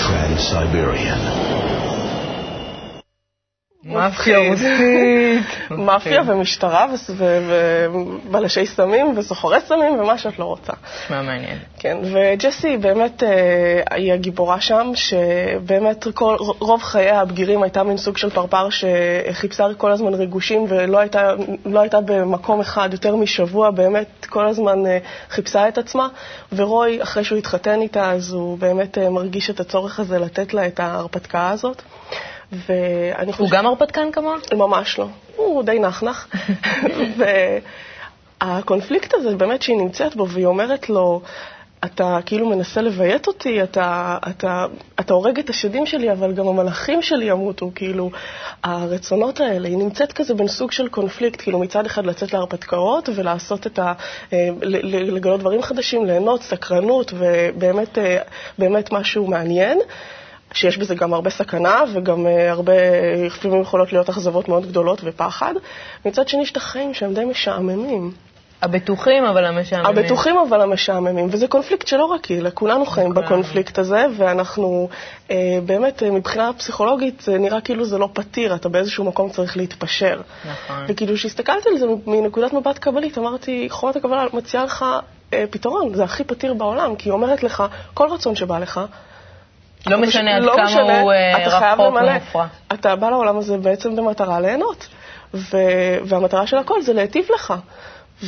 Trans-Siberian. 0.01 1.94
מאפיה. 3.95 4.39
רוסית. 4.39 5.47
מאפיה 5.71 6.23
ומשטרה 6.27 6.87
ובלשי 7.17 8.67
סמים 8.67 9.19
וסוחרי 9.19 9.59
סמים 9.69 10.01
ומה 10.01 10.19
שאת 10.19 10.39
לא 10.39 10.45
רוצה. 10.45 10.73
נשמע 11.05 11.23
מעניין. 11.23 11.59
כן, 11.79 11.99
וג'סי 12.13 12.77
באמת 12.77 13.23
אה, 13.23 13.83
היא 13.91 14.13
הגיבורה 14.13 14.61
שם, 14.61 14.91
שבאמת 14.95 16.07
כל, 16.15 16.37
רוב 16.59 16.83
חייה 16.83 17.21
הבגירים 17.21 17.63
הייתה 17.63 17.83
מין 17.83 17.97
סוג 17.97 18.17
של 18.17 18.31
פרפר 18.31 18.69
שחיפשה 18.71 19.67
כל 19.77 19.93
הזמן 19.93 20.15
ריגושים 20.15 20.65
ולא 20.69 20.99
הייתה, 20.99 21.33
לא 21.65 21.81
הייתה 21.81 22.01
במקום 22.01 22.61
אחד 22.61 22.89
יותר 22.93 23.17
משבוע, 23.17 23.71
באמת 23.71 24.27
כל 24.29 24.47
הזמן 24.47 24.87
אה, 24.87 24.99
חיפשה 25.31 25.69
את 25.69 25.79
עצמה, 25.79 26.09
ורוי, 26.53 27.03
אחרי 27.03 27.25
שהוא 27.25 27.39
התחתן 27.39 27.81
איתה, 27.81 28.11
אז 28.11 28.33
הוא 28.33 28.59
באמת 28.59 28.99
אה, 28.99 29.11
מרגיש 29.11 29.51
את 29.51 29.61
הצורך 29.61 30.01
הזה 30.01 30.19
לתת 30.19 30.55
לה 30.55 30.67
את 30.67 30.81
ההרפתקה 30.81 31.51
הזאת. 31.51 31.83
ואני 32.53 33.33
הוא 33.39 33.51
גם 33.51 33.67
הרפתקן 33.67 34.13
כמוה? 34.13 34.37
ממש 34.53 34.99
לא. 34.99 35.07
הוא 35.37 35.63
די 35.63 35.79
נחנך. 35.79 36.27
והקונפליקט 38.41 39.15
הזה, 39.15 39.37
באמת 39.37 39.63
שהיא 39.63 39.77
נמצאת 39.77 40.17
בו, 40.17 40.29
והיא 40.29 40.47
אומרת 40.47 40.89
לו, 40.89 41.21
אתה 41.85 42.19
כאילו 42.27 42.49
מנסה 42.49 42.83
לביית 42.83 43.27
אותי, 43.27 43.63
אתה, 43.63 44.19
אתה, 44.31 44.67
אתה 45.01 45.15
הורג 45.15 45.39
את 45.39 45.51
השדים 45.51 45.87
שלי, 45.87 46.13
אבל 46.13 46.33
גם 46.33 46.49
המלאכים 46.49 47.03
שלי 47.03 47.25
ימותו, 47.25 47.71
כאילו, 47.75 48.11
הרצונות 48.65 49.41
האלה, 49.41 49.69
היא 49.69 49.77
נמצאת 49.77 50.13
כזה 50.13 50.35
בין 50.35 50.49
סוג 50.49 50.73
של 50.73 50.89
קונפליקט, 50.89 51.41
כאילו 51.43 51.59
מצד 51.59 51.87
אחד 51.87 52.07
לצאת 52.07 52.33
להרפתקאות 52.33 53.09
ולעשות 53.15 53.67
את 53.67 53.79
ה... 53.79 53.93
אה, 54.33 54.49
לגלות 54.63 55.41
דברים 55.41 55.63
חדשים, 55.63 56.07
ליהנות, 56.07 56.43
סקרנות, 56.43 57.13
ובאמת 57.17 57.99
אה, 57.99 58.19
באמת 58.59 58.93
משהו 58.93 59.27
מעניין. 59.27 59.79
שיש 60.55 60.79
בזה 60.79 60.95
גם 60.95 61.15
הרבה 61.15 61.31
סכנה 61.31 61.83
וגם 61.93 62.27
אה, 62.27 62.51
הרבה, 62.51 62.73
לפעמים 63.27 63.63
יכולות 63.63 63.93
להיות 63.93 64.09
אכזבות 64.09 64.49
מאוד 64.49 64.67
גדולות 64.67 65.01
ופחד. 65.05 65.55
מצד 66.05 66.29
שני 66.29 66.43
יש 66.43 66.53
את 66.53 66.57
החיים 66.57 66.95
שהם 66.95 67.15
די 67.15 67.25
משעממים. 67.25 68.11
הבטוחים, 68.65 69.25
אבל 69.25 69.45
המשעממים. 69.45 69.99
הבטוחים 69.99 70.37
אבל 70.49 70.61
המשעממים, 70.61 71.29
וזה 71.31 71.49
קונפליקט 71.49 71.87
שלא 71.87 72.05
רק 72.05 72.25
היא, 72.25 72.43
כולנו 72.55 72.87
חיים. 72.87 73.15
בקונפליקט 73.15 73.79
הזה, 73.79 74.07
ואנחנו 74.17 74.89
אה, 75.31 75.59
באמת, 75.67 76.03
אה, 76.03 76.11
מבחינה 76.11 76.53
פסיכולוגית, 76.53 77.21
זה 77.21 77.39
נראה 77.39 77.61
כאילו 77.61 77.85
זה 77.85 77.99
לא 77.99 78.09
פתיר, 78.13 78.55
אתה 78.55 78.69
באיזשהו 78.69 79.05
מקום 79.05 79.31
צריך 79.31 79.57
להתפשר. 79.57 80.21
נכון. 80.51 80.85
וכאילו, 80.89 81.15
כשהסתכלתי 81.15 81.69
על 81.69 81.79
זה 81.79 81.87
מנקודת 82.07 82.53
מבט 82.53 82.79
קבלית, 82.79 83.19
אמרתי, 83.19 83.67
חומת 83.71 83.97
הקבלה 83.97 84.25
מציעה 84.33 84.65
לך 84.65 84.85
אה, 85.33 85.45
פתרון, 85.51 85.95
זה 85.95 86.05
הכי 86.05 86.25
פתיר 86.25 86.55
בעולם, 86.55 86.97
כי 86.97 87.09
היא 87.09 87.13
אומרת 87.13 87.43
לך, 87.43 87.63
כל 87.95 88.09
רצון 88.11 88.37
שבא 88.37 88.59
לך, 88.59 88.81
לא 89.87 89.99
משנה 89.99 90.37
עד 90.37 90.43
לא 90.43 90.53
כמה 90.57 90.65
משנה, 90.65 91.01
הוא 91.01 91.13
אה, 91.13 91.47
רחוק. 91.47 91.81
ומופרע. 91.81 92.47
אתה 92.73 92.97
בא 92.97 93.11
לעולם 93.11 93.39
הזה 93.39 93.59
בעצם 93.59 93.97
במטרה 93.97 94.41
ליהנות, 94.41 94.89
ו... 95.35 95.57
והמטרה 96.05 96.47
של 96.47 96.57
הכל 96.57 96.83
זה 96.83 96.93
להיטיב 96.93 97.27
לך. 97.35 97.55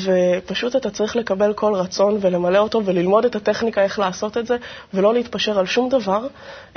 ופשוט 0.04 0.76
אתה 0.76 0.90
צריך 0.90 1.16
לקבל 1.16 1.52
כל 1.52 1.74
רצון 1.74 2.18
ולמלא 2.20 2.58
אותו 2.58 2.82
וללמוד 2.84 3.24
את 3.24 3.36
הטכניקה 3.36 3.82
איך 3.82 3.98
לעשות 3.98 4.38
את 4.38 4.46
זה, 4.46 4.56
ולא 4.94 5.14
להתפשר 5.14 5.58
על 5.58 5.66
שום 5.66 5.88
דבר, 5.88 6.26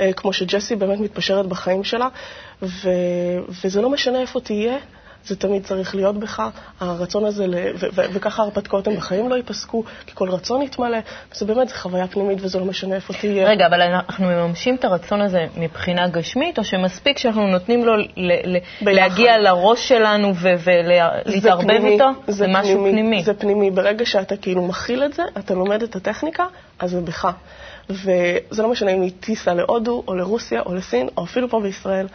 אה, 0.00 0.12
כמו 0.12 0.32
שג'סי 0.32 0.76
באמת 0.76 1.00
מתפשרת 1.00 1.46
בחיים 1.46 1.84
שלה, 1.84 2.08
ו... 2.62 2.88
וזה 3.64 3.82
לא 3.82 3.90
משנה 3.90 4.20
איפה 4.20 4.40
תהיה. 4.40 4.76
זה 5.26 5.36
תמיד 5.36 5.64
צריך 5.64 5.94
להיות 5.94 6.16
בך, 6.18 6.42
הרצון 6.80 7.24
הזה, 7.24 7.46
ל... 7.46 7.54
ו- 7.54 7.86
ו- 7.92 8.04
וככה 8.12 8.42
ההרפתקאות 8.42 8.86
הם 8.86 8.96
בחיים 8.96 9.28
לא 9.28 9.34
ייפסקו, 9.34 9.84
כי 10.06 10.12
כל 10.14 10.30
רצון 10.30 10.62
יתמלא, 10.62 10.98
וזה 11.32 11.44
באמת, 11.46 11.68
זה 11.68 11.74
חוויה 11.74 12.08
פנימית 12.08 12.38
וזה 12.42 12.58
לא 12.58 12.64
משנה 12.64 12.94
איפה 12.94 13.12
תהיה. 13.12 13.48
רגע, 13.48 13.66
אבל 13.66 13.82
אנחנו 13.82 14.26
מממשים 14.26 14.74
את 14.74 14.84
הרצון 14.84 15.20
הזה 15.20 15.46
מבחינה 15.56 16.08
גשמית, 16.08 16.58
או 16.58 16.64
שמספיק 16.64 17.18
שאנחנו 17.18 17.46
נותנים 17.46 17.84
לו 17.84 17.96
ל- 17.96 18.06
ל-. 18.16 18.58
להגיע 18.82 19.38
לראש 19.38 19.88
שלנו 19.88 20.34
ו- 20.34 20.54
ולהתערבב 20.64 21.62
פנימי, 21.62 21.92
איתו? 21.92 22.08
זה 22.28 22.46
משהו 22.48 22.78
פנימי. 22.90 23.22
זה 23.22 23.34
פנימי. 23.34 23.70
ברגע 23.70 24.06
שאתה 24.06 24.36
כאילו 24.36 24.62
מכיל 24.66 25.04
את 25.04 25.12
זה, 25.12 25.22
אתה 25.38 25.54
לומד 25.54 25.82
את 25.82 25.96
הטכניקה, 25.96 26.44
אז 26.78 26.90
זה 26.90 27.00
בך. 27.00 27.28
וזה 27.90 28.62
לא 28.62 28.68
משנה 28.68 28.90
אם 28.90 29.02
היא 29.02 29.12
טיסה 29.20 29.54
להודו, 29.54 30.02
או 30.08 30.14
לרוסיה, 30.14 30.60
או 30.66 30.74
לסין, 30.74 31.08
או 31.16 31.24
אפילו 31.24 31.48
פה 31.48 31.60
בישראל, 31.60 32.06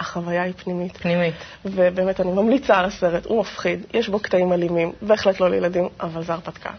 החוויה 0.00 0.42
היא 0.42 0.52
פנימית. 0.56 0.96
פנימית. 0.96 1.34
ובאמת, 1.64 2.20
אני 2.20 2.32
ממליצה 2.32 2.78
על 2.78 2.84
הסרט, 2.84 3.26
הוא 3.26 3.40
מפחיד, 3.40 3.80
יש 3.94 4.08
בו 4.08 4.18
קטעים 4.18 4.52
אלימים, 4.52 4.92
בהחלט 5.02 5.40
לא 5.40 5.50
לילדים, 5.50 5.88
אבל 6.00 6.22
זה 6.22 6.32
הרפתקה. 6.32 6.70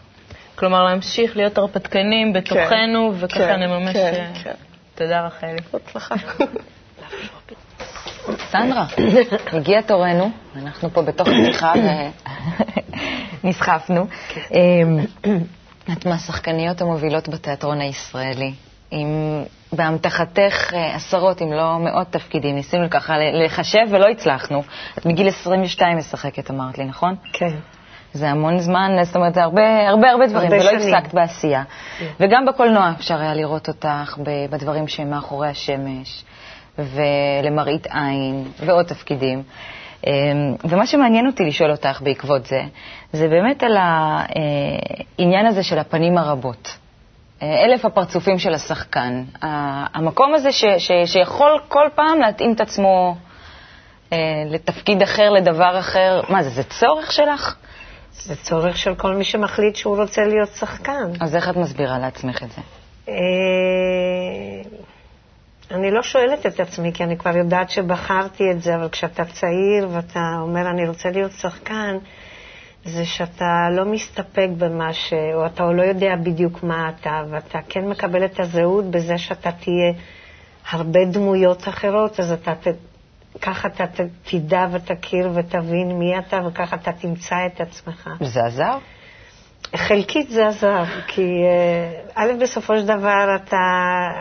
כלומר, 0.54 0.84
להמשיך 0.84 1.36
להיות 1.36 1.58
הרפתקנים 1.58 2.32
בתוכנו, 2.32 3.12
וככה 3.18 3.38
כן, 3.38 3.60
נממש... 3.62 3.92
כן, 3.92 4.14
אה, 4.34 4.40
כן. 4.44 4.54
תודה, 4.94 5.26
רחלי. 5.26 5.56
בהצלחה. 5.72 6.14
סנדרה, 8.50 8.86
הגיע 9.52 9.80
תורנו, 9.80 10.30
אנחנו 10.56 10.90
פה 10.90 11.02
בתוך 11.02 11.28
שיחה 11.28 11.72
ונסחפנו. 13.44 14.06
אמ, 14.52 14.98
את 15.92 16.06
מהשחקניות 16.06 16.80
המובילות 16.80 17.28
בתיאטרון 17.28 17.80
הישראלי. 17.80 18.52
עם, 18.92 19.44
באמתחתך 19.72 20.74
אה, 20.74 20.94
עשרות, 20.94 21.42
אם 21.42 21.52
לא 21.52 21.78
מאות 21.78 22.06
תפקידים. 22.10 22.54
ניסינו 22.54 22.90
ככה 22.90 23.14
לחשב 23.44 23.86
ולא 23.90 24.08
הצלחנו. 24.08 24.62
את 24.98 25.06
מגיל 25.06 25.28
22 25.28 25.98
משחקת, 25.98 26.50
אמרת 26.50 26.78
לי, 26.78 26.84
נכון? 26.84 27.14
כן. 27.32 27.54
זה 28.12 28.30
המון 28.30 28.58
זמן, 28.58 28.90
זאת 29.02 29.16
אומרת, 29.16 29.34
זה 29.34 29.42
הרבה 29.42 29.88
הרבה, 29.88 30.10
הרבה 30.10 30.26
דברים, 30.26 30.52
הרבה 30.52 30.64
ולא 30.64 30.80
שנים. 30.80 30.94
הפסקת 30.94 31.14
בעשייה. 31.14 31.62
וגם 32.20 32.46
בקולנוע 32.46 32.92
אפשר 32.98 33.20
היה 33.20 33.34
לראות 33.34 33.68
אותך 33.68 34.18
בדברים 34.50 34.88
שהם 34.88 35.10
מאחורי 35.10 35.48
השמש, 35.48 36.24
ולמראית 36.78 37.86
עין, 37.86 38.44
ועוד 38.58 38.86
תפקידים. 38.86 39.42
אמ, 40.06 40.12
ומה 40.64 40.86
שמעניין 40.86 41.26
אותי 41.26 41.44
לשאול 41.44 41.70
אותך 41.70 42.02
בעקבות 42.02 42.46
זה, 42.46 42.62
זה 43.12 43.28
באמת 43.28 43.62
על 43.62 43.76
העניין 43.76 45.46
הזה 45.46 45.62
של 45.62 45.78
הפנים 45.78 46.18
הרבות. 46.18 46.81
אה, 47.42 47.64
אלף 47.64 47.84
הפרצופים 47.84 48.38
של 48.38 48.54
השחקן. 48.54 49.24
המקום 49.94 50.34
הזה 50.34 50.52
ש, 50.52 50.64
ש, 50.78 50.90
שיכול 51.06 51.60
כל 51.68 51.88
פעם 51.94 52.20
להתאים 52.20 52.52
את 52.52 52.60
עצמו 52.60 53.16
אה, 54.12 54.18
לתפקיד 54.46 55.02
אחר, 55.02 55.30
לדבר 55.30 55.78
אחר. 55.78 56.20
מה 56.28 56.42
זה, 56.42 56.50
זה 56.50 56.62
צורך 56.62 57.12
שלך? 57.12 57.56
זה 58.12 58.36
צורך 58.36 58.76
של 58.76 58.94
כל 58.94 59.14
מי 59.14 59.24
שמחליט 59.24 59.76
שהוא 59.76 59.96
רוצה 59.96 60.22
להיות 60.24 60.48
שחקן. 60.48 61.12
אז 61.20 61.36
איך 61.36 61.48
את 61.48 61.56
מסבירה 61.56 61.98
לעצמך 61.98 62.42
את 62.42 62.50
זה? 62.50 62.60
אה, 63.08 63.14
אני 65.70 65.90
לא 65.90 66.02
שואלת 66.02 66.46
את 66.46 66.60
עצמי, 66.60 66.92
כי 66.92 67.04
אני 67.04 67.18
כבר 67.18 67.36
יודעת 67.36 67.70
שבחרתי 67.70 68.50
את 68.50 68.62
זה, 68.62 68.76
אבל 68.76 68.88
כשאתה 68.88 69.24
צעיר 69.24 69.88
ואתה 69.92 70.20
אומר, 70.40 70.70
אני 70.70 70.88
רוצה 70.88 71.10
להיות 71.10 71.32
שחקן, 71.32 71.96
זה 72.84 73.04
שאתה 73.04 73.68
לא 73.70 73.84
מסתפק 73.84 74.48
במה 74.58 74.92
ש... 74.92 75.12
או 75.34 75.46
אתה 75.46 75.64
לא 75.64 75.82
יודע 75.82 76.16
בדיוק 76.16 76.62
מה 76.62 76.90
אתה, 76.90 77.22
ואתה 77.30 77.58
כן 77.68 77.88
מקבל 77.88 78.24
את 78.24 78.40
הזהות 78.40 78.84
בזה 78.84 79.18
שאתה 79.18 79.52
תהיה 79.52 79.92
הרבה 80.70 81.00
דמויות 81.04 81.68
אחרות, 81.68 82.20
אז 82.20 82.32
אתה 82.32 82.54
ת... 82.54 82.66
ככה 83.42 83.68
אתה 83.68 83.86
ת... 83.86 84.00
תדע 84.24 84.66
ותכיר 84.72 85.30
ותבין 85.34 85.98
מי 85.98 86.18
אתה, 86.18 86.40
וככה 86.46 86.76
אתה 86.76 86.92
תמצא 86.92 87.36
את 87.46 87.60
עצמך. 87.60 88.10
זה 88.20 88.40
עזר? 88.46 88.78
חלקית 89.76 90.30
זה 90.30 90.48
עזר, 90.48 90.84
כי 91.06 91.22
אה, 91.22 92.00
א', 92.14 92.32
בסופו 92.40 92.78
של 92.78 92.86
דבר 92.86 93.36
אתה, 93.36 93.56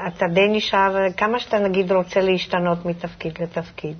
אתה 0.08 0.28
די 0.28 0.48
נשאר, 0.50 0.96
כמה 1.18 1.40
שאתה 1.40 1.60
נגיד 1.60 1.92
רוצה 1.92 2.22
להשתנות 2.22 2.86
מתפקיד 2.86 3.42
לתפקיד. 3.42 3.96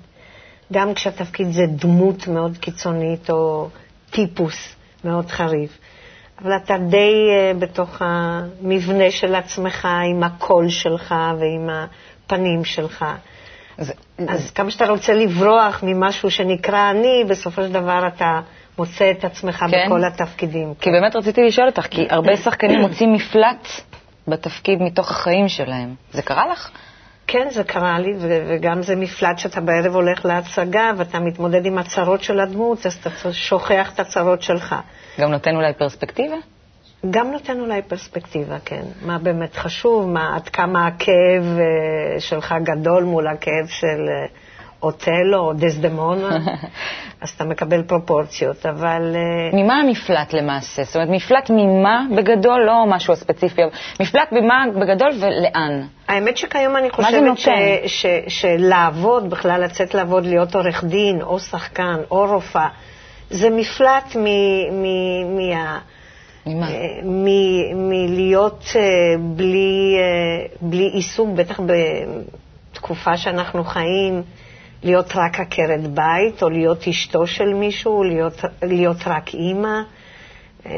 גם 0.72 0.94
כשהתפקיד 0.94 1.50
זה 1.50 1.62
דמות 1.70 2.28
מאוד 2.28 2.58
קיצונית 2.58 3.30
או 3.30 3.68
טיפוס 4.12 4.74
מאוד 5.04 5.30
חריף. 5.30 5.78
אבל 6.42 6.56
אתה 6.56 6.78
די 6.78 7.12
אה, 7.30 7.52
בתוך 7.58 8.02
המבנה 8.04 9.10
של 9.10 9.34
עצמך, 9.34 9.88
עם 10.10 10.22
הקול 10.22 10.68
שלך 10.68 11.14
ועם 11.40 11.70
הפנים 11.70 12.64
שלך. 12.64 13.04
זה, 13.78 13.92
אז 14.28 14.50
כמה 14.50 14.70
שאתה 14.70 14.88
רוצה 14.90 15.14
לברוח 15.14 15.80
ממשהו 15.86 16.30
שנקרא 16.30 16.90
אני, 16.90 17.24
בסופו 17.28 17.62
של 17.62 17.72
דבר 17.72 18.06
אתה 18.06 18.40
מוצא 18.78 19.10
את 19.10 19.24
עצמך 19.24 19.64
כן? 19.70 19.86
בכל 19.86 20.04
התפקידים. 20.04 20.74
כי 20.80 20.90
באמת 20.90 21.16
רציתי 21.16 21.42
לשאול 21.46 21.66
אותך, 21.66 21.86
כי 21.90 22.06
הרבה 22.10 22.36
שחקנים 22.44 22.80
מוצאים 22.80 23.12
מפלט 23.12 23.68
בתפקיד 24.28 24.82
מתוך 24.82 25.10
החיים 25.10 25.48
שלהם. 25.48 25.94
זה 26.12 26.22
קרה 26.22 26.46
לך? 26.52 26.70
כן, 27.32 27.50
זה 27.50 27.64
קרה 27.64 27.98
לי, 27.98 28.14
ו- 28.18 28.44
וגם 28.48 28.82
זה 28.82 28.96
מפלט 28.96 29.38
שאתה 29.38 29.60
בערב 29.60 29.94
הולך 29.94 30.24
להצגה 30.24 30.90
ואתה 30.96 31.20
מתמודד 31.20 31.66
עם 31.66 31.78
הצרות 31.78 32.22
של 32.22 32.40
הדמות, 32.40 32.86
אז 32.86 32.94
אתה 32.94 33.32
שוכח 33.32 33.90
את 33.94 34.00
הצרות 34.00 34.42
שלך. 34.42 34.74
גם 35.20 35.30
נותן 35.30 35.56
אולי 35.56 35.72
פרספקטיבה? 35.74 36.36
גם 37.10 37.30
נותן 37.30 37.60
אולי 37.60 37.82
פרספקטיבה, 37.82 38.58
כן. 38.64 38.82
מה 39.02 39.18
באמת 39.18 39.56
חשוב, 39.56 40.08
מה, 40.08 40.36
עד 40.36 40.48
כמה 40.48 40.86
הכאב 40.86 41.58
uh, 41.58 42.20
שלך 42.20 42.54
גדול 42.62 43.04
מול 43.04 43.26
הכאב 43.26 43.66
של 43.66 43.86
uh, 43.86 44.41
אוטלו 44.82 45.38
או 45.38 45.52
דסדמונה. 45.52 46.38
אז 47.22 47.30
אתה 47.30 47.44
מקבל 47.44 47.82
פרופורציות, 47.82 48.66
אבל... 48.66 49.16
אה, 49.16 49.62
ממה 49.62 49.74
המפלט 49.74 50.32
למעשה? 50.32 50.84
זאת 50.84 50.96
אומרת, 50.96 51.08
מפלט 51.10 51.50
ממה 51.50 52.04
בגדול, 52.16 52.60
לא 52.66 52.84
משהו 52.88 53.16
ספציפי, 53.16 53.62
מפלט 54.00 54.32
ממה 54.32 54.64
בגדול 54.80 55.10
ולאן? 55.20 55.86
האמת 56.08 56.36
שכיום 56.36 56.76
אני 56.76 56.90
חושבת 56.90 57.38
ש, 57.38 57.48
ש, 57.86 58.06
שלעבוד, 58.28 59.30
בכלל 59.30 59.60
לצאת 59.64 59.94
לעבוד, 59.94 60.26
להיות 60.26 60.54
עורך 60.54 60.84
דין, 60.84 61.22
או 61.22 61.38
שחקן, 61.38 61.96
או 62.10 62.26
רופאה, 62.26 62.68
זה 63.30 63.50
מפלט 63.50 64.16
מ... 64.16 64.24
מ, 64.72 64.84
מה, 65.36 65.78
ממה? 66.46 66.70
אה, 66.70 66.76
מלהיות 67.74 68.64
אה, 68.76 68.82
בלי, 69.20 69.96
בלי 70.60 70.84
עיסוק, 70.84 71.28
בטח 71.34 71.60
בתקופה 72.72 73.16
שאנחנו 73.16 73.64
חיים. 73.64 74.22
להיות 74.82 75.12
רק 75.16 75.40
עקרת 75.40 75.86
בית, 75.94 76.42
או 76.42 76.48
להיות 76.50 76.88
אשתו 76.88 77.26
של 77.26 77.54
מישהו, 77.54 78.04
להיות, 78.04 78.40
להיות 78.62 78.96
רק 79.06 79.34
אימא. 79.34 79.78
אה, 80.66 80.72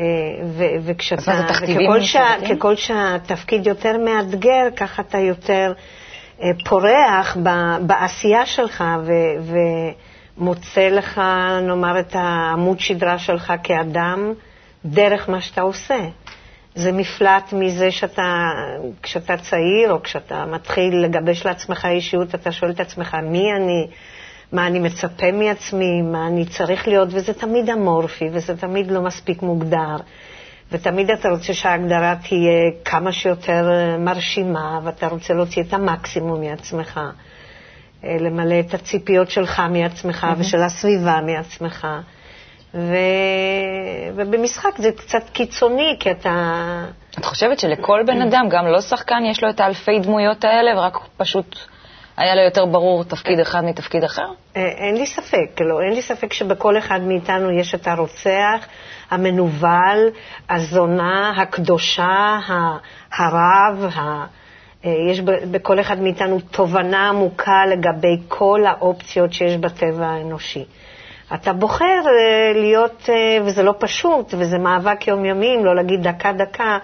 ו- 0.44 0.64
וכשאתה, 0.84 1.40
וככל 1.62 2.00
שה, 2.00 2.26
ככל 2.50 2.76
שהתפקיד 2.76 3.66
יותר 3.66 3.96
מאתגר, 3.98 4.66
ככה 4.76 5.02
אתה 5.02 5.18
יותר 5.18 5.72
אה, 6.42 6.50
פורח 6.68 7.36
ב- 7.42 7.76
בעשייה 7.86 8.46
שלך 8.46 8.84
ו- 9.06 9.54
ומוצא 10.38 10.88
לך, 10.88 11.20
נאמר, 11.62 12.00
את 12.00 12.16
העמוד 12.18 12.80
שדרה 12.80 13.18
שלך 13.18 13.52
כאדם 13.62 14.32
דרך 14.84 15.28
מה 15.28 15.40
שאתה 15.40 15.60
עושה. 15.60 15.98
זה 16.74 16.92
מפלט 16.92 17.52
מזה 17.52 17.90
שאתה, 17.90 18.50
כשאתה 19.02 19.36
צעיר 19.36 19.92
או 19.92 20.02
כשאתה 20.02 20.46
מתחיל 20.46 20.96
לגבש 20.96 21.46
לעצמך 21.46 21.84
אישיות, 21.90 22.34
אתה 22.34 22.52
שואל 22.52 22.70
את 22.70 22.80
עצמך 22.80 23.16
מי 23.22 23.52
אני, 23.52 23.86
מה 24.52 24.66
אני 24.66 24.78
מצפה 24.78 25.32
מעצמי, 25.32 26.02
מה 26.02 26.26
אני 26.26 26.44
צריך 26.46 26.88
להיות, 26.88 27.08
וזה 27.12 27.34
תמיד 27.34 27.70
אמורפי 27.70 28.28
וזה 28.32 28.56
תמיד 28.56 28.90
לא 28.90 29.02
מספיק 29.02 29.42
מוגדר. 29.42 29.96
ותמיד 30.72 31.10
אתה 31.10 31.28
רוצה 31.28 31.54
שההגדרה 31.54 32.14
תהיה 32.28 32.70
כמה 32.84 33.12
שיותר 33.12 33.68
מרשימה, 33.98 34.80
ואתה 34.84 35.06
רוצה 35.06 35.34
להוציא 35.34 35.62
את 35.62 35.72
המקסימום 35.74 36.40
מעצמך, 36.40 37.00
אה, 38.04 38.16
למלא 38.20 38.60
את 38.60 38.74
הציפיות 38.74 39.30
שלך 39.30 39.62
מעצמך 39.70 40.24
mm-hmm. 40.24 40.40
ושל 40.40 40.62
הסביבה 40.62 41.20
מעצמך. 41.26 41.86
ו... 42.74 42.96
ובמשחק 44.16 44.78
זה 44.78 44.90
קצת 44.92 45.30
קיצוני, 45.32 45.96
כי 46.00 46.10
אתה... 46.10 46.84
את 47.18 47.24
חושבת 47.24 47.58
שלכל 47.58 48.02
בן 48.06 48.22
אדם, 48.22 48.48
גם 48.50 48.66
לא 48.66 48.80
שחקן, 48.80 49.24
יש 49.30 49.42
לו 49.42 49.50
את 49.50 49.60
האלפי 49.60 49.98
דמויות 49.98 50.44
האלה, 50.44 50.78
ורק 50.78 50.98
פשוט 51.16 51.56
היה 52.16 52.34
לו 52.34 52.42
יותר 52.42 52.66
ברור 52.66 53.04
תפקיד 53.04 53.40
אחד 53.40 53.64
מתפקיד 53.64 54.04
אחר? 54.04 54.26
אה, 54.56 54.66
אין 54.66 54.96
לי 54.96 55.06
ספק, 55.06 55.60
לא, 55.60 55.80
אין 55.80 55.94
לי 55.94 56.02
ספק 56.02 56.32
שבכל 56.32 56.78
אחד 56.78 57.00
מאיתנו 57.00 57.50
יש 57.50 57.74
את 57.74 57.86
הרוצח, 57.86 58.66
המנוול, 59.10 60.10
הזונה, 60.50 61.32
הקדושה, 61.36 62.38
הרב, 63.12 63.90
ה... 63.94 64.24
אה, 64.84 64.90
יש 65.10 65.20
בכל 65.50 65.80
אחד 65.80 66.00
מאיתנו 66.00 66.40
תובנה 66.40 67.08
עמוקה 67.08 67.66
לגבי 67.66 68.16
כל 68.28 68.66
האופציות 68.66 69.32
שיש 69.32 69.56
בטבע 69.56 70.06
האנושי. 70.06 70.64
אתה 71.34 71.52
בוחר 71.52 71.84
אה, 72.06 72.60
להיות, 72.60 73.08
אה, 73.08 73.44
וזה 73.44 73.62
לא 73.62 73.74
פשוט, 73.78 74.34
וזה 74.38 74.58
מאבק 74.58 75.08
יומיומי, 75.08 75.56
אם 75.56 75.64
לא 75.64 75.74
להגיד 75.74 76.02
דקה-דקה, 76.02 76.78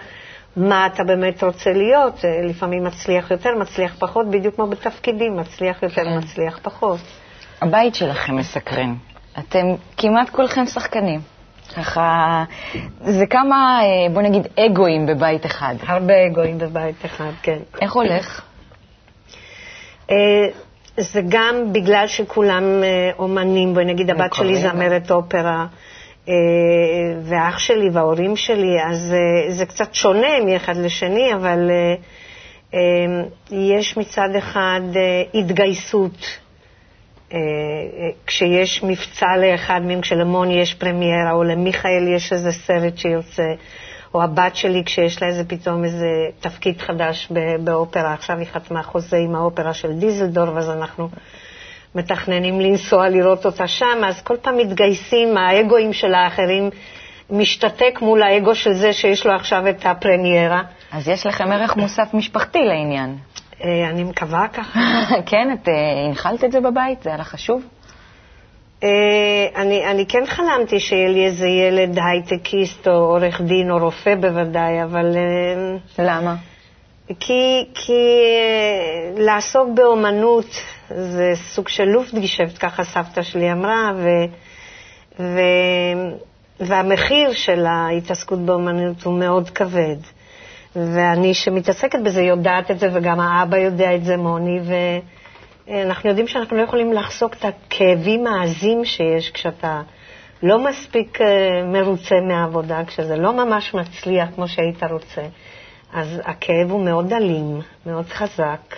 מה 0.57 0.87
אתה 0.87 1.05
באמת 1.05 1.45
רוצה 1.45 1.73
להיות. 1.73 2.25
אה, 2.25 2.43
לפעמים 2.43 2.85
מצליח 2.85 3.31
יותר, 3.31 3.51
מצליח 3.61 3.95
פחות, 3.99 4.31
בדיוק 4.31 4.55
כמו 4.55 4.67
בתפקידים, 4.67 5.37
מצליח 5.37 5.83
יותר, 5.83 6.05
כן. 6.05 6.19
מצליח 6.19 6.59
פחות. 6.63 7.01
הבית 7.63 7.95
שלכם 7.95 8.37
מסקרן. 8.37 8.95
אתם 9.39 9.67
כמעט 9.97 10.31
כולכם 10.31 10.67
שחקנים. 10.67 11.21
ככה, 11.77 12.45
זה 13.01 13.27
כמה, 13.27 13.81
בוא 14.13 14.23
נגיד, 14.23 14.47
אגואים 14.59 15.07
בבית 15.07 15.47
אחד. 15.47 15.75
הרבה 15.87 16.27
אגואים 16.27 16.59
בבית 16.59 17.05
אחד, 17.05 17.31
כן. 17.43 17.59
איך 17.81 17.93
הולך? 17.93 18.43
זה 21.01 21.21
גם 21.29 21.73
בגלל 21.73 22.07
שכולם 22.07 22.65
אה, 22.83 23.11
אומנים, 23.19 23.75
בואי 23.75 23.85
נגיד 23.85 24.11
הבת 24.11 24.35
שלי 24.35 24.57
זמרת 24.57 25.11
אופרה, 25.11 25.67
אה, 26.29 26.35
ואח 27.23 27.59
שלי 27.59 27.91
וההורים 27.93 28.37
שלי, 28.37 28.77
אז 28.91 29.15
אה, 29.15 29.51
זה 29.53 29.67
קצת 29.67 29.95
שונה 29.95 30.41
מאחד 30.47 30.77
לשני, 30.77 31.35
אבל 31.35 31.71
יש 33.51 33.97
מצד 33.97 34.29
אחד 34.39 34.81
התגייסות. 35.35 36.39
כשיש 38.27 38.83
מבצע 38.83 39.37
לאחד 39.37 39.81
מהם, 39.85 40.01
כשלמון 40.01 40.51
יש 40.51 40.75
פרמיירה, 40.75 41.33
או 41.33 41.45
למיכאל 41.45 42.09
יש 42.17 42.33
איזה 42.33 42.53
סרט 42.53 42.99
שיוצא, 42.99 43.53
או 44.15 44.23
הבת 44.23 44.57
שלי 44.57 44.83
כשיש 44.85 45.23
לה 45.23 45.29
איזה 45.29 45.45
פתאום 45.45 45.85
איזה 45.85 46.07
תפקיד 46.41 46.81
חדש 46.81 47.29
באופרה, 47.65 48.15
עכשיו 48.15 48.39
היא 48.39 48.47
חתמה 48.53 48.83
חוזה 48.83 49.17
עם 49.17 49.35
האופרה 49.35 49.75
של 49.75 49.93
דיזלדור, 49.93 50.59
אז 50.59 50.71
אנחנו 50.71 51.09
מתכננים 51.95 52.61
לנסוע 52.61 53.09
לראות 53.09 53.47
אותה 53.47 53.69
שם, 53.69 53.99
אז 54.07 54.23
כל 54.23 54.37
פעם 54.43 54.57
מתגייסים, 54.57 55.37
האגואים 55.37 55.93
של 55.93 56.15
האחרים 56.15 56.71
משתתק 57.31 57.99
מול 58.03 58.23
האגו 58.23 58.55
של 58.55 58.73
זה 58.73 58.93
שיש 58.93 59.27
לו 59.27 59.33
עכשיו 59.33 59.69
את 59.69 59.87
הפרמיירה. 59.87 60.63
אז 60.93 61.09
יש 61.09 61.27
לכם 61.27 61.53
ערך 61.53 61.77
מוסף 61.77 62.15
משפחתי 62.15 62.59
לעניין. 62.59 63.17
אה, 63.65 63.89
אני 63.91 64.05
מקווה 64.05 64.49
ככה. 64.49 64.81
כן, 65.31 65.49
את 65.53 65.69
אה, 65.69 65.75
הנחלת 66.09 66.45
את 66.45 66.53
זה 66.53 66.61
בבית? 66.61 67.03
זה 67.03 67.11
היה 67.11 67.19
לך 67.19 67.29
חשוב? 67.29 67.63
אה, 68.85 69.61
אני, 69.63 69.87
אני 69.87 70.07
כן 70.07 70.27
חלמתי 70.27 70.81
שיהיה 70.81 71.09
לי 71.09 71.27
איזה 71.27 71.47
ילד 71.47 71.99
הייטקיסט 71.99 72.89
או 72.89 72.93
עורך 72.93 73.41
דין 73.41 73.71
או 73.71 73.79
רופא 73.79 74.15
בוודאי, 74.15 74.83
אבל... 74.83 75.17
אה, 75.17 75.77
למה? 75.99 76.37
כי, 77.21 77.65
כי 77.75 77.93
אה, 77.93 79.23
לעסוק 79.23 79.69
באומנות 79.75 80.47
זה 80.89 81.33
סוג 81.35 81.69
של 81.69 81.85
לופטגישפט, 81.85 82.59
ככה 82.61 82.85
סבתא 82.85 83.23
שלי 83.23 83.53
אמרה, 83.53 83.93
ו, 83.97 84.09
ו, 85.21 85.41
והמחיר 86.61 87.33
של 87.33 87.67
ההתעסקות 87.67 88.39
באומנות 88.39 89.03
הוא 89.03 89.19
מאוד 89.19 89.51
כבד. 89.51 89.97
ואני 90.77 91.35
שמתעסקת 91.35 91.99
בזה 92.05 92.23
יודעת 92.23 92.71
את 92.71 92.79
זה, 92.79 92.89
וגם 92.93 93.21
האבא 93.21 93.57
יודע 93.57 93.95
את 93.95 94.05
זה, 94.05 94.17
מוני, 94.17 94.61
ו... 94.63 94.75
אנחנו 95.69 96.09
יודעים 96.09 96.29
שאנחנו 96.29 96.57
לא 96.57 96.63
יכולים 96.63 96.93
לחסוק 96.93 97.35
את 97.35 97.45
הכאבים 97.45 98.27
העזים 98.27 98.85
שיש 98.85 99.31
כשאתה 99.31 99.83
לא 100.43 100.65
מספיק 100.65 101.21
אה, 101.21 101.27
מרוצה 101.65 102.15
מהעבודה, 102.29 102.85
כשזה 102.87 103.17
לא 103.17 103.33
ממש 103.33 103.75
מצליח 103.75 104.29
כמו 104.35 104.49
שהיית 104.49 104.83
רוצה. 104.83 105.23
אז 105.93 106.21
הכאב 106.25 106.71
הוא 106.71 106.85
מאוד 106.85 107.13
אלים, 107.13 107.61
מאוד 107.87 108.07
חזק. 108.07 108.77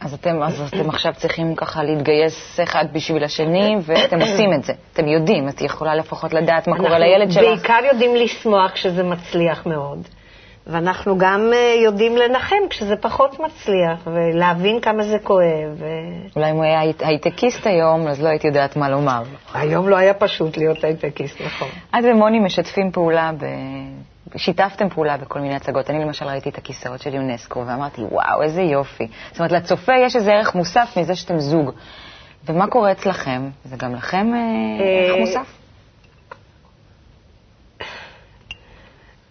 אז 0.00 0.14
אתם, 0.14 0.42
אז 0.42 0.60
אתם 0.60 0.88
עכשיו 0.88 1.12
צריכים 1.16 1.54
ככה 1.54 1.82
להתגייס 1.82 2.60
אחד 2.62 2.84
בשביל 2.92 3.24
השני, 3.24 3.76
ואתם 3.82 4.20
עושים 4.20 4.52
את 4.52 4.64
זה. 4.64 4.72
אתם 4.92 5.08
יודעים, 5.08 5.48
את 5.48 5.60
יכולה 5.60 5.94
לפחות 5.94 6.34
לדעת 6.34 6.68
מה 6.68 6.76
קורה 6.76 6.98
לילד 6.98 7.30
שלך. 7.30 7.42
אנחנו 7.42 7.56
בעיקר 7.56 7.80
יודעים 7.92 8.16
לשמוח 8.16 8.72
כשזה 8.72 9.02
מצליח 9.02 9.66
מאוד. 9.66 10.08
ואנחנו 10.66 11.18
גם 11.18 11.50
אה, 11.52 11.74
יודעים 11.84 12.16
לנחם 12.16 12.56
כשזה 12.70 12.96
פחות 12.96 13.40
מצליח, 13.40 14.06
ולהבין 14.06 14.80
כמה 14.80 15.02
זה 15.02 15.18
כואב. 15.22 15.82
אולי 16.36 16.50
אם 16.50 16.56
הוא 16.56 16.64
היה 16.64 16.80
הייטקיסט 17.00 17.66
היום, 17.66 18.08
אז 18.08 18.22
לא 18.22 18.28
הייתי 18.28 18.46
יודעת 18.46 18.76
מה 18.76 18.88
לומר. 18.88 19.22
היום 19.54 19.88
לא 19.88 19.96
היה 19.96 20.14
פשוט 20.14 20.56
להיות 20.56 20.84
הייטקיסט, 20.84 21.40
נכון. 21.40 21.68
את 21.90 22.04
ומוני 22.04 22.40
משתפים 22.40 22.92
פעולה 22.92 23.30
ב... 23.38 23.44
שיתפתם 24.36 24.88
פעולה 24.88 25.16
בכל 25.16 25.40
מיני 25.40 25.54
הצגות. 25.54 25.90
אני 25.90 26.04
למשל 26.04 26.26
ראיתי 26.26 26.48
את 26.48 26.58
הכיסאות 26.58 27.00
של 27.00 27.14
יונסקו 27.14 27.66
ואמרתי, 27.66 28.02
וואו, 28.02 28.42
איזה 28.42 28.62
יופי. 28.62 29.08
זאת 29.30 29.38
אומרת, 29.38 29.52
לצופה 29.52 29.92
יש 30.06 30.16
איזה 30.16 30.32
ערך 30.32 30.54
מוסף 30.54 30.94
מזה 30.96 31.14
שאתם 31.14 31.38
זוג. 31.38 31.70
ומה 32.46 32.66
קורה 32.66 32.92
אצלכם? 32.92 33.50
זה 33.64 33.76
גם 33.76 33.94
לכם 33.94 34.34
אה, 34.34 34.84
ערך 34.84 35.16
מוסף? 35.20 35.63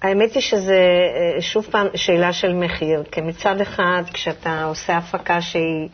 האמת 0.04 0.34
היא 0.34 0.42
שזה 0.42 0.74
אה, 1.36 1.42
שוב 1.42 1.68
פעם 1.72 1.88
שאלה 1.96 2.34
של 2.34 2.54
מחיר, 2.54 3.04
כי 3.12 3.22
מצד 3.22 3.62
אחד, 3.62 4.04
כשאתה 4.14 4.64
עושה 4.64 4.98
הפקה 4.98 5.42
שהיא, 5.42 5.90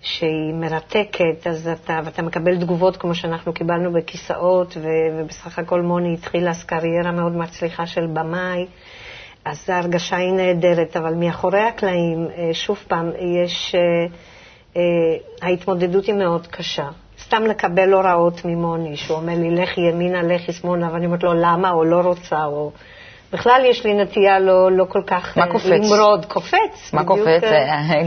שהיא 0.00 0.54
מרתקת, 0.54 1.46
אז 1.46 1.68
אתה, 1.68 2.00
ואתה 2.04 2.22
מקבל 2.22 2.56
תגובות 2.56 2.96
כמו 2.96 3.14
שאנחנו 3.14 3.52
קיבלנו 3.52 3.92
בכיסאות, 3.92 4.76
ו, 4.80 4.88
ובסך 5.18 5.58
הכל 5.58 5.82
מוני 5.82 6.14
התחילה 6.14 6.50
אז 6.50 6.64
קריירה 6.64 7.12
מאוד 7.12 7.36
מצליחה 7.36 7.86
של 7.86 8.06
במאי, 8.06 8.66
אז 9.44 9.70
ההרגשה 9.70 10.16
היא 10.16 10.32
נהדרת, 10.32 10.96
אבל 10.96 11.14
מאחורי 11.14 11.60
הקלעים, 11.60 12.26
אה, 12.36 12.50
שוב 12.52 12.78
פעם, 12.88 13.10
יש, 13.44 13.74
אה, 14.76 14.82
ההתמודדות 15.42 16.04
היא 16.04 16.14
מאוד 16.14 16.46
קשה. 16.46 16.88
סתם 17.24 17.42
לקבל 17.42 17.92
הוראות 17.92 18.44
ממוני, 18.44 18.96
שהוא 18.96 19.16
אומר 19.16 19.34
לי, 19.34 19.50
לכי 19.50 19.80
ימינה, 19.80 20.22
לכי 20.22 20.52
שמאלה, 20.52 20.88
ואני 20.92 21.06
אומרת 21.06 21.22
לו, 21.22 21.34
למה, 21.34 21.70
או 21.70 21.84
לא 21.84 22.00
רוצה, 22.00 22.44
או... 22.44 22.72
בכלל 23.34 23.62
יש 23.64 23.84
לי 23.84 23.94
נטייה 23.94 24.38
לא, 24.38 24.72
לא 24.72 24.84
כל 24.88 25.02
כך 25.06 25.38
מה 25.38 25.46
קופץ? 25.46 25.66
למרוד. 25.66 26.24
קופץ. 26.26 26.92
מה 26.92 27.04
קופץ? 27.04 27.42
אה, 27.44 28.00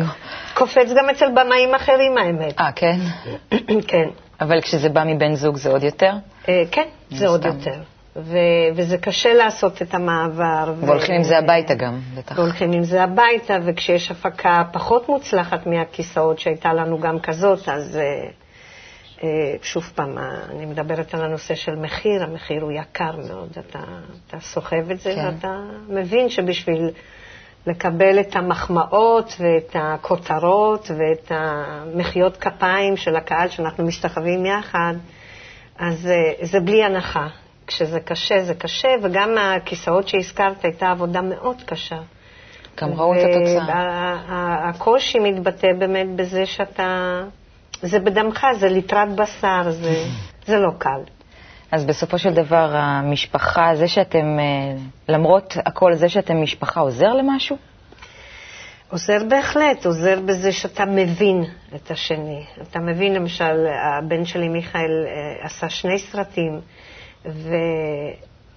קופץ 0.54 0.90
גם 0.98 1.10
אצל 1.10 1.26
במאים 1.36 1.76
אחרים, 1.76 2.18
האמת. 2.18 2.60
אה, 2.60 2.72
כן? 2.76 2.98
כן. 3.92 4.08
אבל 4.42 4.62
כשזה 4.62 4.90
בא 4.90 5.04
מבן 5.06 5.36
זוג 5.36 5.58
זה 5.58 5.70
עוד 5.70 5.84
יותר? 5.84 6.12
אה, 6.50 6.64
כן, 6.72 6.88
זה 7.10 7.28
עוד 7.28 7.46
יותר. 7.46 7.80
ו- 8.16 8.38
וזה 8.76 8.98
קשה 8.98 9.34
לעשות 9.34 9.82
את 9.82 9.94
המעבר. 9.94 10.74
והולכים 10.80 11.16
עם 11.16 11.24
זה 11.24 11.38
הביתה 11.38 11.74
גם, 11.74 12.00
בטח. 12.18 12.38
והולכים 12.40 12.72
עם 12.72 12.84
זה 12.84 13.04
הביתה, 13.04 13.58
וככשיש 13.66 14.12
הפקה 14.12 14.64
פחות 14.74 15.10
מוצלחת 15.10 15.68
מהכיסאות, 15.68 16.40
שהייתה 16.40 16.74
לנו 16.74 17.00
גם 17.00 17.20
כזאת, 17.20 17.70
אז 17.70 17.98
אה, 17.98 18.02
אה, 18.02 18.30
שוב 19.62 19.92
פעם, 19.96 20.18
אה, 20.18 20.24
אני 20.50 20.66
מדברת 20.66 21.14
על 21.14 21.24
הנושא 21.24 21.56
של 21.56 21.76
מחיר, 21.76 22.24
המחיר 22.24 22.64
הוא 22.64 22.72
יקר 22.72 23.12
מאוד. 23.28 23.50
אתה, 23.60 23.80
אתה 24.28 24.40
סוחב 24.40 24.92
את 24.92 25.00
זה 25.00 25.16
כן. 25.16 25.26
ואתה 25.26 25.60
מבין 25.90 26.30
שבשביל 26.30 26.90
לקבל 27.68 28.20
את 28.20 28.36
המחמאות 28.36 29.34
ואת 29.40 29.76
הכותרות 29.80 30.92
ואת 30.92 31.32
המחיאות 31.36 32.38
כפיים 32.38 32.98
של 32.98 33.16
הקהל 33.16 33.50
שאנחנו 33.50 33.86
משתחווים 33.86 34.46
יחד, 34.46 34.94
אז 35.80 36.08
אה, 36.08 36.46
זה 36.46 36.60
בלי 36.60 36.84
הנחה. 36.84 37.28
כשזה 37.68 38.00
קשה, 38.00 38.44
זה 38.44 38.54
קשה, 38.54 38.88
וגם 39.04 39.38
הכיסאות 39.38 40.08
שהזכרת 40.08 40.66
הייתה 40.66 40.92
עבודה 40.92 41.22
מאוד 41.22 41.62
קשה. 41.66 42.00
גם 42.82 42.94
ראו 42.94 43.14
את 43.14 43.20
התוצאה. 43.20 44.16
והקושי 44.28 45.20
מתבטא 45.20 45.68
באמת 45.80 46.08
בזה 46.16 46.46
שאתה... 46.46 47.24
זה 47.82 48.00
בדמך, 48.00 48.48
זה 48.60 48.70
ליטרת 48.70 49.16
בשר, 49.16 49.62
זה, 49.72 50.04
זה 50.46 50.60
לא 50.60 50.72
קל. 50.78 51.02
אז 51.72 51.86
בסופו 51.86 52.18
של 52.20 52.34
דבר, 52.34 52.76
המשפחה, 52.76 53.76
זה 53.76 53.88
שאתם, 53.88 54.40
אה, 54.40 54.76
למרות 55.10 55.58
הכל, 55.66 55.94
זה 55.94 56.10
שאתם 56.10 56.42
משפחה, 56.42 56.80
עוזר 56.80 57.14
למשהו? 57.14 57.58
עוזר 58.92 59.18
בהחלט, 59.30 59.86
עוזר 59.86 60.20
בזה 60.20 60.52
שאתה 60.52 60.86
מבין 60.86 61.44
את 61.76 61.92
השני. 61.92 62.46
אתה 62.62 62.80
מבין, 62.80 63.14
למשל, 63.14 63.68
הבן 63.68 64.26
שלי 64.26 64.50
מיכאל 64.50 65.06
אה, 65.06 65.46
עשה 65.46 65.70
שני 65.70 66.00
סרטים, 66.00 66.60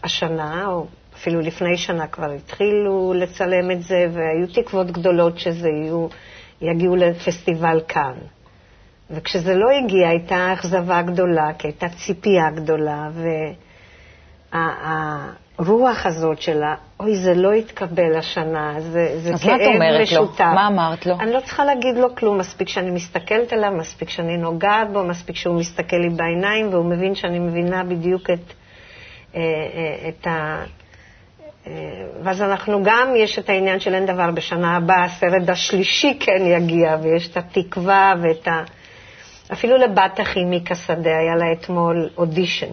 והשנה, 0.02 0.66
או 0.66 0.86
אפילו 1.14 1.40
לפני 1.40 1.76
שנה, 1.76 2.06
כבר 2.06 2.30
התחילו 2.30 3.12
לצלם 3.16 3.70
את 3.70 3.82
זה, 3.82 4.06
והיו 4.12 4.46
תקוות 4.54 4.90
גדולות 4.90 5.38
שזה 5.38 5.68
יהיו, 5.68 6.06
יגיעו 6.60 6.96
לפסטיבל 6.96 7.80
כאן. 7.88 8.14
וכשזה 9.10 9.54
לא 9.54 9.66
הגיע, 9.70 10.08
הייתה 10.08 10.52
אכזבה 10.52 11.02
גדולה, 11.02 11.52
כי 11.58 11.66
הייתה 11.66 11.88
ציפייה 11.88 12.50
גדולה, 12.54 13.08
והרוח 14.52 16.06
הזאת 16.06 16.42
שלה, 16.42 16.74
אוי, 17.00 17.16
זה 17.16 17.34
לא 17.34 17.52
התקבל 17.52 18.16
השנה, 18.18 18.74
זה, 18.78 19.20
זה 19.20 19.34
אז 19.34 19.42
כאב 19.42 19.50
מה 19.50 19.56
את 19.56 19.60
אומרת 19.74 20.00
משותף. 20.00 20.40
לו? 20.40 20.54
מה 20.54 20.66
אמרת 20.66 21.06
לו? 21.06 21.14
אני 21.20 21.32
לא 21.32 21.40
צריכה 21.40 21.64
להגיד 21.64 21.96
לו 21.96 22.14
כלום, 22.14 22.38
מספיק 22.38 22.68
שאני 22.68 22.90
מסתכלת 22.90 23.52
עליו, 23.52 23.70
מספיק 23.72 24.08
שאני 24.10 24.36
נוגעת 24.36 24.92
בו, 24.92 25.04
מספיק 25.04 25.36
שהוא 25.36 25.58
מסתכל 25.60 25.96
לי 25.96 26.10
בעיניים, 26.10 26.68
והוא 26.70 26.84
מבין 26.84 27.14
שאני 27.14 27.38
מבינה 27.38 27.84
בדיוק 27.84 28.30
את, 28.30 28.52
אה, 29.34 29.40
אה, 29.40 30.08
את 30.08 30.26
ה... 30.26 30.64
אה, 31.66 31.72
ואז 32.22 32.42
אנחנו 32.42 32.82
גם, 32.82 33.12
יש 33.16 33.38
את 33.38 33.48
העניין 33.48 33.80
של 33.80 33.94
אין 33.94 34.06
דבר 34.06 34.30
בשנה 34.30 34.76
הבאה, 34.76 35.04
הסרט 35.04 35.48
השלישי 35.48 36.18
כן 36.20 36.46
יגיע, 36.46 36.96
ויש 37.02 37.28
את 37.28 37.36
התקווה 37.36 38.14
ואת 38.22 38.48
ה... 38.48 38.62
אפילו 39.52 39.76
לבת 39.76 40.20
אחי 40.20 40.44
מיקה 40.44 40.74
שדה 40.74 41.18
היה 41.18 41.36
לה 41.36 41.52
אתמול 41.52 42.10
אודישן. 42.16 42.70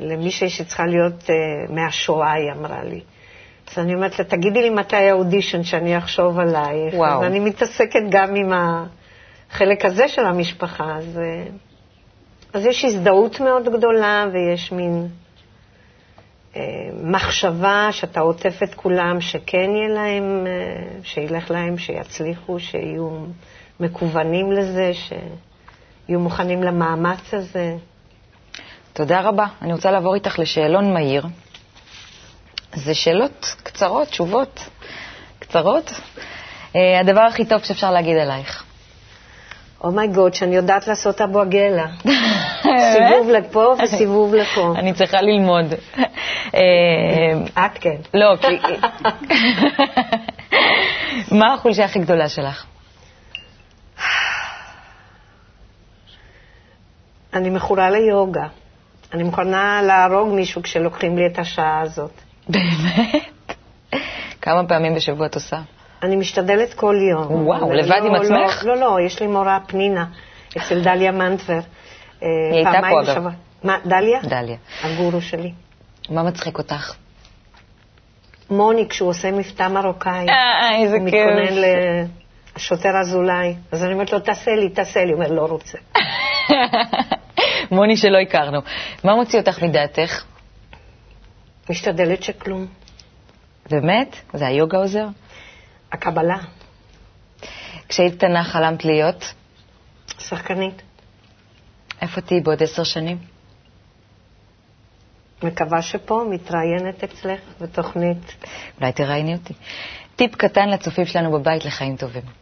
למישהי 0.00 0.48
שצריכה 0.50 0.86
להיות 0.86 1.22
uh, 1.22 1.72
מהשואה, 1.72 2.32
היא 2.32 2.52
אמרה 2.52 2.84
לי. 2.84 3.00
אז 3.72 3.78
אני 3.78 3.94
אומרת 3.94 4.18
לה, 4.18 4.24
תגידי 4.24 4.62
לי 4.62 4.70
מתי 4.70 4.96
האודישן 4.96 5.62
שאני 5.62 5.98
אחשוב 5.98 6.38
עלייך. 6.38 6.94
וואו. 6.94 7.20
אז 7.20 7.26
אני 7.26 7.40
מתעסקת 7.40 8.00
גם 8.10 8.34
עם 8.34 8.52
החלק 8.52 9.84
הזה 9.84 10.08
של 10.08 10.26
המשפחה. 10.26 10.96
אז, 10.96 11.18
אה, 11.18 11.44
אז 12.52 12.66
יש 12.66 12.84
הזדהות 12.84 13.40
מאוד 13.40 13.68
גדולה 13.68 14.26
ויש 14.32 14.72
מין 14.72 15.08
אה, 16.56 16.62
מחשבה 17.02 17.88
שאתה 17.90 18.20
עוטף 18.20 18.62
את 18.62 18.74
כולם, 18.74 19.20
שכן 19.20 19.70
יהיה 19.70 19.88
להם, 19.88 20.46
אה, 20.46 20.52
שילך 21.02 21.50
להם, 21.50 21.78
שיצליחו, 21.78 22.60
שיהיו 22.60 23.10
מקוונים 23.82 24.52
לזה, 24.52 24.90
שיהיו 24.94 26.20
מוכנים 26.20 26.62
למאמץ 26.62 27.34
הזה. 27.34 27.76
תודה 28.92 29.20
רבה. 29.20 29.46
אני 29.62 29.72
רוצה 29.72 29.90
לעבור 29.90 30.14
איתך 30.14 30.38
לשאלון 30.38 30.94
מהיר. 30.94 31.26
זה 32.74 32.94
שאלות 32.94 33.54
קצרות, 33.62 34.08
תשובות 34.08 34.68
קצרות. 35.38 35.92
אה, 36.76 37.00
הדבר 37.00 37.20
הכי 37.20 37.44
טוב 37.44 37.64
שאפשר 37.64 37.90
להגיד 37.90 38.16
עלייך. 38.16 38.64
אומייגוד, 39.84 40.34
שאני 40.34 40.56
יודעת 40.56 40.86
לעשות 40.88 41.20
אבו-עגלה. 41.20 41.86
סיבוב 42.92 43.30
לפה 43.30 43.74
וסיבוב 43.84 44.34
לפה. 44.34 44.72
אני 44.78 44.92
צריכה 44.92 45.22
ללמוד. 45.22 45.74
אה, 46.54 47.64
את 47.66 47.78
כן. 47.80 47.96
לא, 48.14 48.36
כי... 48.36 48.58
מה 51.38 51.54
החולשה 51.54 51.84
הכי 51.84 51.98
גדולה 51.98 52.28
שלך? 52.28 52.66
אני 57.34 57.50
מכורה 57.50 57.90
ליוגה. 57.90 58.46
אני 59.14 59.22
מוכנה 59.22 59.82
להרוג 59.82 60.34
מישהו 60.34 60.62
כשלוקחים 60.62 61.18
לי 61.18 61.26
את 61.26 61.38
השעה 61.38 61.80
הזאת. 61.80 62.10
באמת? 62.48 63.22
כמה 64.42 64.68
פעמים 64.68 64.94
בשבוע 64.94 65.26
את 65.26 65.34
עושה? 65.34 65.56
אני 66.02 66.16
משתדלת 66.16 66.74
כל 66.74 66.96
יום. 67.10 67.46
וואו, 67.46 67.72
לבד 67.72 67.88
לא, 67.88 67.96
עם 67.96 68.14
לא, 68.14 68.20
עצמך? 68.20 68.64
לא, 68.64 68.76
לא, 68.76 68.96
יש 69.06 69.20
לי 69.20 69.26
מורה 69.26 69.58
פנינה, 69.66 70.04
אצל 70.56 70.82
דליה 70.82 71.12
מנטבר. 71.12 71.60
היא 72.20 72.28
הייתה 72.52 72.80
פה, 72.90 73.12
אגב. 73.12 73.24
מה, 73.64 73.76
דליה? 73.86 74.20
דליה. 74.22 74.56
הגורו 74.82 75.20
שלי. 75.20 75.52
מה 76.10 76.22
מצחיק 76.22 76.58
אותך? 76.58 76.94
מוני, 78.50 78.88
כשהוא 78.88 79.08
עושה 79.08 79.30
מבטא 79.30 79.68
מרוקאי, 79.68 80.26
אה, 80.28 80.76
איזה 80.82 80.96
הוא 80.96 81.10
כיף. 81.10 81.14
מתכונן 81.14 81.62
לשוטר 82.56 83.00
אזולאי. 83.00 83.54
אז 83.72 83.84
אני 83.84 83.92
אומרת 83.92 84.12
לו, 84.12 84.20
תעשה 84.20 84.50
לי, 84.54 84.68
תעשה 84.68 85.04
לי. 85.04 85.12
הוא 85.12 85.22
אומר, 85.22 85.32
לא 85.32 85.42
רוצה. 85.42 85.78
מוני 87.72 87.96
שלא 87.96 88.18
הכרנו. 88.18 88.60
מה 89.04 89.14
מוציא 89.14 89.38
אותך 89.40 89.62
מדעתך? 89.62 90.24
משתדלת 91.70 92.22
שכלום. 92.22 92.66
באמת? 93.70 94.16
זה 94.32 94.46
היוגה 94.46 94.78
עוזר? 94.78 95.06
הקבלה, 95.92 96.38
כשהיית 97.88 98.14
קטנה 98.14 98.44
חלמת 98.44 98.84
להיות? 98.84 99.34
שחקנית. 100.18 100.82
איפה 102.02 102.20
תהיי 102.20 102.40
בעוד 102.40 102.62
עשר 102.62 102.84
שנים? 102.84 103.18
מקווה 105.42 105.82
שפה, 105.82 106.24
מתראיינת 106.30 107.04
אצלך 107.04 107.40
בתוכנית. 107.60 108.44
אולי 108.80 108.92
תראייני 108.92 109.34
אותי. 109.34 109.54
טיפ 110.16 110.34
קטן 110.36 110.68
לצופים 110.68 111.06
שלנו 111.06 111.32
בבית 111.32 111.64
לחיים 111.64 111.96
טובים. 111.96 112.41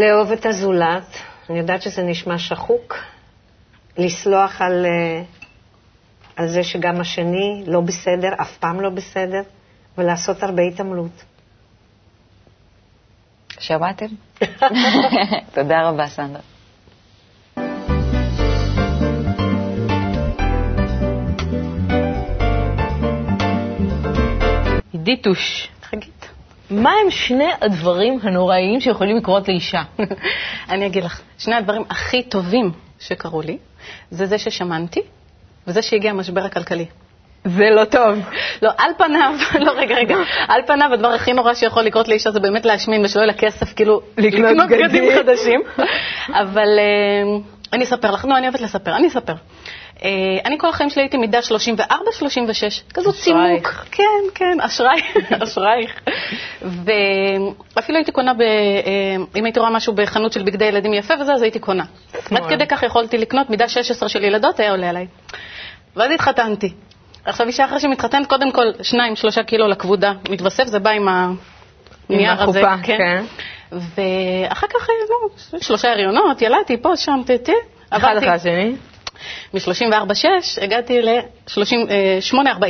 לאהוב 0.00 0.32
את 0.32 0.46
הזולת, 0.46 1.16
אני 1.50 1.58
יודעת 1.58 1.82
שזה 1.82 2.02
נשמע 2.02 2.38
שחוק, 2.38 2.96
לסלוח 3.98 4.60
על, 4.60 4.86
אה, 4.86 5.22
על 6.36 6.48
זה 6.48 6.64
שגם 6.64 7.00
השני 7.00 7.64
לא 7.66 7.80
בסדר, 7.80 8.28
אף 8.40 8.56
פעם 8.56 8.80
לא 8.80 8.90
בסדר, 8.90 9.40
ולעשות 9.98 10.42
הרבה 10.42 10.62
התעמלות. 10.62 11.24
שמעתם? 13.58 14.06
תודה 15.54 15.88
רבה, 15.88 16.06
סנדרה. 16.06 16.42
עידית 24.92 25.26
מה 26.70 26.92
הם 27.04 27.10
שני 27.10 27.48
הדברים 27.60 28.18
הנוראיים 28.22 28.80
שיכולים 28.80 29.16
לקרות 29.16 29.48
לאישה? 29.48 29.82
אני 30.70 30.86
אגיד 30.86 31.04
לך, 31.04 31.20
שני 31.38 31.54
הדברים 31.54 31.82
הכי 31.90 32.22
טובים 32.22 32.72
שקרו 33.00 33.42
לי, 33.42 33.58
זה 34.10 34.26
זה 34.26 34.38
ששמנתי, 34.38 35.00
וזה 35.66 35.82
שהגיע 35.82 36.10
המשבר 36.10 36.44
הכלכלי. 36.44 36.86
זה 37.44 37.70
לא 37.70 37.84
טוב. 37.84 38.18
לא, 38.62 38.70
על 38.78 38.92
פניו, 38.98 39.34
לא, 39.66 39.72
רגע, 39.76 39.94
רגע, 39.94 40.16
על 40.48 40.62
פניו 40.66 40.92
הדבר 40.92 41.08
הכי 41.08 41.32
נורא 41.32 41.54
שיכול 41.54 41.82
לקרות 41.82 42.08
לאישה 42.08 42.30
זה 42.30 42.40
באמת 42.40 42.66
להשמין 42.66 43.04
ושלא 43.04 43.20
יהיה 43.20 43.26
לה 43.26 43.38
כסף, 43.38 43.72
כאילו, 43.72 44.00
לקנות 44.18 44.68
בגדים. 44.70 45.04
חדשים. 45.16 45.62
אבל 46.42 46.78
אה, 46.78 47.38
אני 47.72 47.84
אספר 47.84 48.10
לך, 48.10 48.24
נו, 48.24 48.36
אני 48.36 48.46
אוהבת 48.46 48.60
לספר, 48.60 48.96
אני 48.96 49.08
אספר. 49.08 49.34
אה, 50.04 50.10
אני 50.44 50.58
כל 50.58 50.68
החיים 50.68 50.90
שלי 50.90 51.02
הייתי 51.02 51.16
מידה 51.16 51.38
34-36, 51.38 51.42
כזאת 52.94 53.14
צימוק. 53.14 53.40
אשרייך. 53.40 53.84
כן, 53.90 54.04
כן, 54.34 54.60
אשראי, 54.60 55.00
אשרייך. 55.44 56.00
ואפילו 56.62 57.98
הייתי 57.98 58.12
קונה, 58.12 58.34
ב, 58.34 58.40
אה, 58.40 59.16
אם 59.36 59.44
הייתי 59.44 59.60
רואה 59.60 59.70
משהו 59.70 59.92
בחנות 59.92 60.32
של 60.32 60.42
בגדי 60.42 60.64
ילדים 60.64 60.94
יפה 60.94 61.14
וזה, 61.20 61.32
אז 61.32 61.42
הייתי 61.42 61.58
קונה. 61.58 61.84
עד 62.30 62.46
כדי 62.48 62.66
כך 62.66 62.82
יכולתי 62.82 63.18
לקנות, 63.18 63.50
מידה 63.50 63.68
16 63.68 64.08
של 64.08 64.24
ילדות 64.24 64.60
היה 64.60 64.70
עולה 64.70 64.88
עליי. 64.90 65.06
ואז 65.96 66.10
התחתנתי. 66.10 66.72
עכשיו, 67.24 67.46
אישה 67.46 67.64
אחרי 67.64 67.80
שמתחתנת, 67.80 68.26
קודם 68.26 68.52
כל, 68.52 68.66
שניים, 68.82 69.16
שלושה 69.16 69.42
קילו 69.42 69.68
לכבודה 69.68 70.12
מתווסף, 70.30 70.66
זה 70.66 70.78
בא 70.78 70.90
עם 70.90 71.08
הנייר 71.08 72.32
הזה. 72.32 72.42
החופה, 72.60 72.82
כן. 72.82 73.24
ואחר 73.72 74.66
כך, 74.66 74.88
נו, 75.52 75.60
שלושה 75.60 75.92
הריונות, 75.92 76.42
ילדתי 76.42 76.82
פה, 76.82 76.96
שם, 76.96 77.20
תה, 77.26 77.38
תה. 77.38 77.52
אחד 77.90 78.16
אחרי 78.16 78.28
השני. 78.28 78.72
מ-34.6 79.54 80.24
הגעתי 80.62 81.02
ל-8.40. 81.02 82.64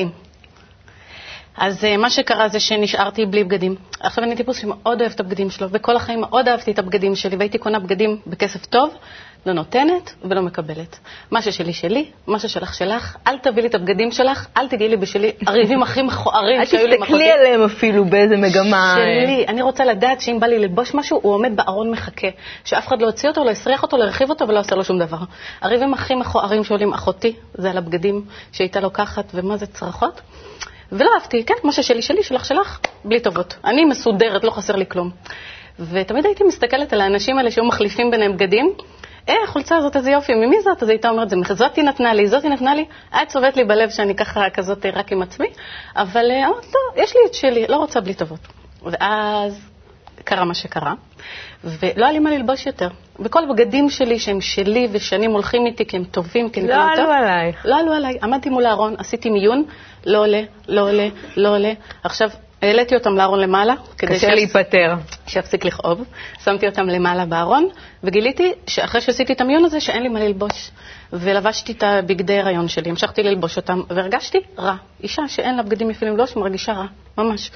אז 1.56 1.84
אה, 1.84 1.96
מה 1.96 2.10
שקרה 2.10 2.48
זה 2.48 2.60
שנשארתי 2.60 3.26
בלי 3.26 3.44
בגדים. 3.44 3.74
עכשיו 4.00 4.24
אני 4.24 4.36
טיפוס 4.36 4.56
שמאוד 4.60 5.00
אוהב 5.00 5.12
את 5.12 5.20
הבגדים 5.20 5.50
שלו, 5.50 5.68
וכל 5.70 5.96
החיים 5.96 6.20
מאוד 6.20 6.48
אהבתי 6.48 6.70
את 6.70 6.78
הבגדים 6.78 7.14
שלי, 7.16 7.36
והייתי 7.36 7.58
קונה 7.58 7.78
בגדים 7.78 8.16
בכסף 8.26 8.66
טוב, 8.66 8.94
לא 9.46 9.52
נותנת 9.52 10.14
ולא 10.24 10.42
מקבלת. 10.42 10.98
מה 11.30 11.42
ששלי 11.42 11.72
שלי, 11.72 12.04
מה 12.26 12.38
ששלך 12.38 12.74
שלך, 12.74 13.16
אל 13.26 13.38
תביאי 13.38 13.62
לי 13.62 13.68
את 13.68 13.74
הבגדים 13.74 14.12
שלך, 14.12 14.46
אל 14.56 14.68
תגיעי 14.68 14.88
לי 14.90 14.96
בשלי, 14.96 15.32
הריבים 15.46 15.82
הכי 15.82 16.02
מכוערים 16.02 16.64
שהיו 16.64 16.86
לי 16.86 16.94
אל 16.94 17.00
תסתכלי 17.00 17.30
עליהם 17.30 17.62
אפילו 17.62 18.04
באיזה 18.04 18.36
מגמה... 18.36 18.94
שלי, 18.96 19.44
אני 19.48 19.62
רוצה 19.62 19.84
לדעת 19.84 20.20
שאם 20.20 20.40
בא 20.40 20.46
לי 20.46 20.58
ללבוש 20.58 20.94
משהו, 20.94 21.20
הוא 21.22 21.34
עומד 21.34 21.56
בארון 21.56 21.90
מחכה. 21.90 22.28
שאף 22.64 22.88
אחד 22.88 23.02
לא 23.02 23.06
הוציא 23.06 23.28
אותו, 23.28 23.44
לא 23.44 23.50
הסריח 23.50 23.82
אותו, 23.82 23.96
לא 23.96 24.04
הרחיב 24.04 24.30
אותו 24.30 24.48
ולא 24.48 24.58
עשה 24.58 24.76
לו 24.76 24.84
שום 24.84 24.98
דבר. 24.98 25.18
הריבים 25.60 25.94
הכי 25.94 26.14
מכוערים 26.14 26.64
שעולים, 26.64 26.92
אחותי, 26.92 27.36
זה 27.54 27.70
על 27.70 27.78
הבגדים 27.78 28.24
שהייתה 28.52 28.80
לוקחת, 28.80 29.24
ומה 29.34 29.56
זה 29.56 29.66
צרחות. 29.66 30.20
ולא 30.92 31.10
אהבתי, 31.14 31.44
כן, 31.44 31.54
מה 31.64 31.72
ששלי 31.72 32.02
שלי, 32.02 32.22
שלך 32.22 32.44
שלך, 32.44 32.78
בלי 33.04 33.20
טובות. 33.20 33.56
אני 33.64 33.84
מסודרת, 33.84 34.44
לא 34.44 34.50
חסר 34.50 34.76
לי 34.76 34.86
כלום. 34.86 35.10
ותמיד 35.78 36.26
הייתי 36.26 36.44
מסתכלת 36.44 36.92
על 36.92 37.00
האנשים 37.00 37.38
האלה 37.38 37.50
שהיו 37.50 37.64
מחליפים 37.64 38.10
ביניהם 38.10 38.36
בגדים. 38.36 38.72
אה, 39.28 39.34
החולצה 39.44 39.76
הזאת, 39.76 39.96
איזה 39.96 40.10
יופי, 40.10 40.34
ממי 40.34 40.60
זאת? 40.60 40.82
אז 40.82 40.88
הייתה 40.88 41.08
אומרת, 41.10 41.28
זאתי 41.52 41.82
נתנה 41.82 42.14
לי, 42.14 42.26
זאתי 42.26 42.48
נתנה 42.48 42.74
לי. 42.74 42.84
היה 43.12 43.26
צובט 43.26 43.56
לי 43.56 43.64
בלב 43.64 43.90
שאני 43.90 44.14
ככה 44.14 44.50
כזאת 44.50 44.86
רק 44.86 45.12
עם 45.12 45.22
עצמי, 45.22 45.46
אבל 45.96 46.30
אה, 46.30 46.46
אמרתי, 46.46 46.66
לא, 46.74 47.02
יש 47.02 47.14
לי 47.16 47.20
את 47.26 47.34
שלי, 47.34 47.66
לא 47.68 47.76
רוצה 47.76 48.00
בלי 48.00 48.14
טובות. 48.14 48.40
ואז 48.82 49.70
קרה 50.24 50.44
מה 50.44 50.54
שקרה, 50.54 50.94
ולא 51.64 52.04
היה 52.04 52.12
לי 52.12 52.18
מה 52.18 52.30
ללבוש 52.30 52.66
יותר. 52.66 52.88
וכל 53.18 53.44
הבגדים 53.44 53.90
שלי, 53.90 54.18
שהם 54.18 54.40
שלי 54.40 54.88
ושנים 54.92 55.30
הולכים 55.30 55.66
איתי 55.66 55.86
כי 55.86 55.96
הם 55.96 56.04
טובים, 56.04 56.50
כי 56.50 56.60
אני 56.60 56.68
לא 56.68 56.74
עלו 56.74 57.10
עלייך. 57.10 57.66
לא 57.66 57.76
עלו 57.78 57.92
עליי. 57.92 58.18
עמדתי 58.22 58.50
מול 58.50 58.66
הארון, 58.66 58.94
עשיתי 58.98 59.30
מיון, 59.30 59.64
לא 60.06 60.18
עולה, 60.18 60.42
לא 60.68 60.80
עולה, 60.88 61.08
לא 61.36 61.48
עולה. 61.48 61.72
עכשיו, 62.04 62.30
העליתי 62.62 62.94
אותם 62.94 63.16
לארון 63.16 63.40
למעלה. 63.40 63.74
קשה 63.96 64.34
להיפטר. 64.34 64.94
שיפסיק 65.30 65.64
לכאוב. 65.64 66.04
שמתי 66.44 66.66
אותם 66.66 66.86
למעלה 66.86 67.26
בארון, 67.26 67.68
וגיליתי 68.04 68.52
שאחרי 68.66 69.00
שעשיתי 69.00 69.32
את 69.32 69.40
המיון 69.40 69.64
הזה, 69.64 69.80
שאין 69.80 70.02
לי 70.02 70.08
מה 70.08 70.20
ללבוש. 70.20 70.70
ולבשתי 71.12 71.72
את 71.72 71.82
הבגדי 71.82 72.38
הריון 72.38 72.68
שלי, 72.68 72.90
המשכתי 72.90 73.22
ללבוש 73.22 73.56
אותם, 73.56 73.80
והרגשתי 73.88 74.38
רע. 74.58 74.74
אישה 75.02 75.28
שאין 75.28 75.56
לה 75.56 75.62
בגדים 75.62 75.90
יפים 75.90 76.08
ללבוש, 76.08 76.36
מרגישה 76.36 76.72
רע, 76.72 76.86
ממש. 77.18 77.50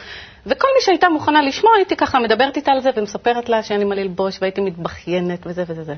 וכל 0.46 0.68
מי 0.76 0.82
שהייתה 0.84 1.08
מוכנה 1.08 1.42
לשמוע, 1.42 1.72
הייתי 1.76 1.96
ככה 1.96 2.18
מדברת 2.18 2.56
איתה 2.56 2.72
על 2.72 2.80
זה 2.80 2.90
ומספרת 2.96 3.48
לה 3.48 3.62
שאין 3.62 3.80
לי 3.80 3.84
מה 3.84 3.94
ללבוש, 3.94 4.38
והייתי 4.40 4.60
מתבכיינת 4.60 5.46
וזה 5.46 5.64
וזה 5.68 5.84
זה. 5.84 5.94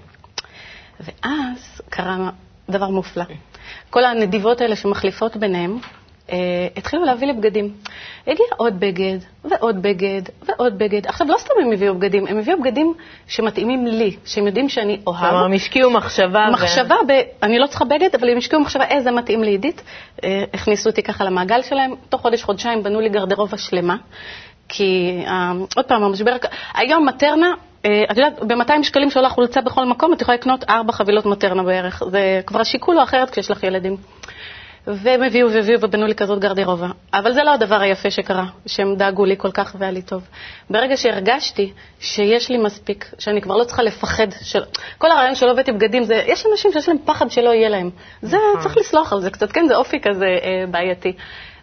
ואז 1.01 1.81
קרה 1.91 2.31
דבר 2.71 2.89
מופלא. 2.89 3.25
כל 3.91 4.05
הנדיבות 4.05 4.61
האלה 4.61 4.77
שמחליפות 4.77 5.37
ביניהם, 5.37 5.79
אה, 6.33 6.37
התחילו 6.77 7.05
להביא 7.05 7.27
לי 7.27 7.33
בגדים. 7.33 7.73
הגיע 8.27 8.47
עוד 8.57 8.81
בגד, 8.81 9.19
ועוד 9.45 9.83
בגד, 9.83 10.23
ועוד 10.43 10.79
בגד. 10.79 11.07
עכשיו, 11.07 11.27
לא 11.27 11.37
סתם 11.39 11.55
הם 11.63 11.73
הביאו 11.73 11.95
בגדים, 11.95 12.27
הם 12.27 12.39
הביאו 12.39 12.61
בגדים 12.61 12.95
שמתאימים 13.29 13.87
לי, 13.87 14.17
שהם 14.25 14.47
יודעים 14.47 14.69
שאני 14.69 15.01
אוהב. 15.07 15.21
כלומר, 15.21 15.45
הם 15.45 15.53
השקיעו 15.53 15.91
מחשבה. 15.91 16.47
מחשבה, 16.53 16.95
ו... 16.95 17.09
ב... 17.09 17.13
אני 17.43 17.59
לא 17.59 17.67
צריכה 17.67 17.85
בגד, 17.85 18.09
אבל 18.21 18.31
הם 18.31 18.39
השקיעו 18.39 18.63
מחשבה 18.63 18.85
איזה 18.85 19.11
מתאים 19.11 19.43
לעידית. 19.43 19.83
אה, 20.25 20.45
הכניסו 20.55 20.91
אותי 20.91 21.03
ככה 21.03 21.25
למעגל 21.25 21.63
שלהם, 21.63 21.95
תוך 22.09 22.21
חודש-חודשיים 22.21 22.83
בנו 22.83 23.01
לי 23.01 23.09
גרדרובה 23.09 23.59
שלמה. 23.59 23.97
כי, 24.69 25.23
אה, 25.27 25.53
עוד 25.77 25.85
פעם, 25.85 26.03
המשבר, 26.03 26.37
היום 26.75 27.09
מטרנה, 27.09 27.55
אה, 27.85 28.05
את 28.11 28.17
יודעת, 28.17 28.43
ב-200 28.43 28.83
שקלים 28.83 29.11
שעולה 29.11 29.29
חולצה 29.29 29.61
בכל 29.61 29.85
מקום, 29.85 30.13
את 30.13 30.23
יכולה 30.23 30.37
לקנות 30.37 30.65
ארבע 30.69 30.93
חבילות 30.93 31.27
מטרנה 31.27 31.63
בערך. 31.63 32.03
זה 32.11 32.41
כבר 32.47 32.61
השיקול 32.61 32.95
הוא 32.95 33.03
אחרת 33.03 33.31
כשיש 33.31 33.51
לך 33.51 33.63
ילדים. 33.63 33.97
והם 34.87 35.23
הביאו 35.23 35.51
והביאו 35.53 35.81
ובנו 35.83 36.07
לי 36.07 36.15
כזאת 36.15 36.39
גרדירובה. 36.39 36.89
אבל 37.15 37.33
זה 37.33 37.43
לא 37.45 37.55
הדבר 37.55 37.81
היפה 37.81 38.11
שקרה, 38.11 38.47
שהם 38.67 38.97
דאגו 38.97 39.25
לי 39.25 39.37
כל 39.39 39.51
כך 39.51 39.77
והיה 39.79 39.93
לי 39.93 40.03
טוב. 40.03 40.23
ברגע 40.71 40.97
שהרגשתי 40.97 41.73
שיש 42.01 42.51
לי 42.51 42.59
מספיק, 42.59 43.11
שאני 43.19 43.41
כבר 43.41 43.57
לא 43.57 43.65
צריכה 43.65 43.83
לפחד, 43.83 44.27
של... 44.43 44.61
כל 44.99 45.11
הרעיון 45.11 45.35
שלא 45.35 45.51
הבאתי 45.51 45.73
בגדים 45.73 46.05
זה, 46.05 46.23
יש 46.27 46.47
אנשים 46.53 46.73
שיש 46.73 46.89
להם 46.89 46.99
פחד 47.05 47.31
שלא 47.31 47.51
יהיה 47.51 47.69
להם. 47.69 47.91
זה, 48.23 48.37
נכון. 48.37 48.63
צריך 48.63 48.77
לסלוח 48.77 49.13
על 49.13 49.21
זה 49.21 49.31
קצת, 49.31 49.53
כן, 49.53 49.67
זה 49.69 49.77
אופי 49.77 50.01
כזה 50.01 50.27
אה, 50.27 50.65
בעייתי. 50.71 51.13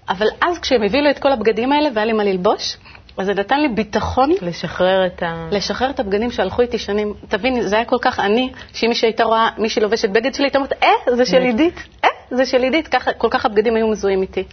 אבל 0.10 0.28
אז 0.42 0.60
כשהם 0.60 0.84
הביאו 0.84 1.04
לי 1.04 1.10
את 1.12 1.20
כל 1.20 1.32
הבגדים 1.32 1.72
האלה 1.72 1.90
והיה 1.94 2.06
לי 2.06 2.14
מה 2.14 2.24
ללבוש, 2.24 2.78
אז 3.18 3.26
זה 3.26 3.34
נתן 3.34 3.60
לי 3.62 3.68
ביטחון. 3.68 4.32
לשחרר 4.42 5.06
את 5.06 5.24
ה... 5.24 5.48
לשחרר 5.52 5.90
את 5.90 6.00
הבגדים 6.00 6.32
שהלכו 6.32 6.62
איתי 6.62 6.78
שנים. 6.78 7.14
תביני, 7.28 7.68
זה 7.68 7.76
היה 7.76 7.86
כל 7.86 7.98
כך 8.02 8.20
עני, 8.20 8.52
שאם 8.74 8.90
מישהי 8.90 9.08
הייתה 9.08 9.24
רואה 9.24 9.50
מישהי 9.58 9.82
לובשת 9.82 10.10
בגד 10.10 10.34
שלי, 10.34 10.46
הייתה 10.46 10.58
אומרת, 10.58 10.74
אה, 10.84 11.16
זה 11.16 11.26
של 11.26 11.42
עידית, 11.42 11.84
אה, 12.04 12.10
זה 12.32 12.46
של 12.46 12.64
עידית, 12.64 12.96
כל 13.18 13.28
כך 13.32 13.46
הבגדים 13.46 13.76
היו 13.76 13.88
מזוהים 13.88 14.22
איתי. 14.22 14.44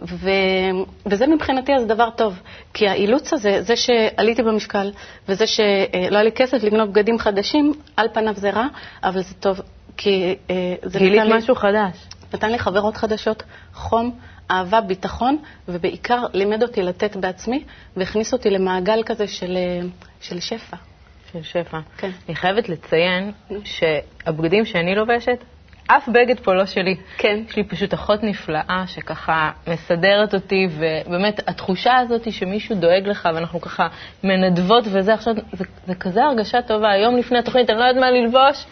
ו... 0.00 0.30
וזה 1.06 1.26
מבחינתי 1.26 1.74
אז 1.74 1.86
דבר 1.86 2.10
טוב, 2.10 2.40
כי 2.74 2.88
האילוץ 2.88 3.32
הזה, 3.32 3.62
זה 3.62 3.76
שעליתי 3.76 4.42
במשקל, 4.42 4.92
וזה 5.28 5.46
שלא 5.46 5.64
היה 6.10 6.22
לי 6.22 6.32
כסף 6.32 6.62
לקנות 6.62 6.90
בגדים 6.90 7.18
חדשים, 7.18 7.72
על 7.96 8.08
פניו 8.12 8.34
זה 8.36 8.50
רע, 8.50 8.66
אבל 9.04 9.20
זה 9.22 9.34
טוב, 9.34 9.60
כי 9.96 10.36
אה, 10.50 10.74
זה 10.82 10.98
גילית 10.98 11.20
נתן 11.20 11.30
לי... 11.30 11.38
משהו 11.38 11.54
חדש. 11.54 11.96
נתן 12.34 12.50
לי 12.52 12.58
חברות 12.58 12.96
חדשות, 12.96 13.42
חום, 13.74 14.18
אהבה, 14.50 14.80
ביטחון, 14.80 15.38
ובעיקר 15.68 16.24
לימד 16.32 16.62
אותי 16.62 16.82
לתת 16.82 17.16
בעצמי, 17.16 17.64
והכניס 17.96 18.32
אותי 18.32 18.50
למעגל 18.50 19.02
כזה 19.06 19.26
של, 19.26 19.56
אה, 19.56 19.86
של 20.20 20.40
שפע. 20.40 20.76
של 21.32 21.42
שפע. 21.42 21.78
כן. 21.96 22.10
אני 22.28 22.36
חייבת 22.36 22.68
לציין 22.68 23.32
שהבגדים 23.64 24.64
שאני 24.64 24.94
לובשת, 24.94 25.44
אף 25.86 26.08
בגד 26.08 26.40
פה 26.40 26.54
לא 26.54 26.66
שלי. 26.66 26.96
כן. 27.18 27.40
יש 27.48 27.56
לי 27.56 27.64
פשוט 27.64 27.94
אחות 27.94 28.22
נפלאה 28.22 28.84
שככה 28.86 29.50
מסדרת 29.66 30.34
אותי, 30.34 30.66
ובאמת 30.70 31.48
התחושה 31.48 31.96
הזאת 31.96 32.32
שמישהו 32.32 32.76
דואג 32.76 33.06
לך 33.06 33.28
ואנחנו 33.34 33.60
ככה 33.60 33.88
מנדבות 34.24 34.84
וזה 34.92 35.14
עכשיו, 35.14 35.34
זה, 35.52 35.64
זה 35.86 35.94
כזה 35.94 36.24
הרגשה 36.24 36.62
טובה. 36.62 36.90
היום 36.90 37.16
לפני 37.16 37.38
התוכנית 37.38 37.70
אני 37.70 37.78
לא 37.78 37.84
יודעת 37.84 38.00
מה 38.00 38.10
ללבוש, 38.10 38.64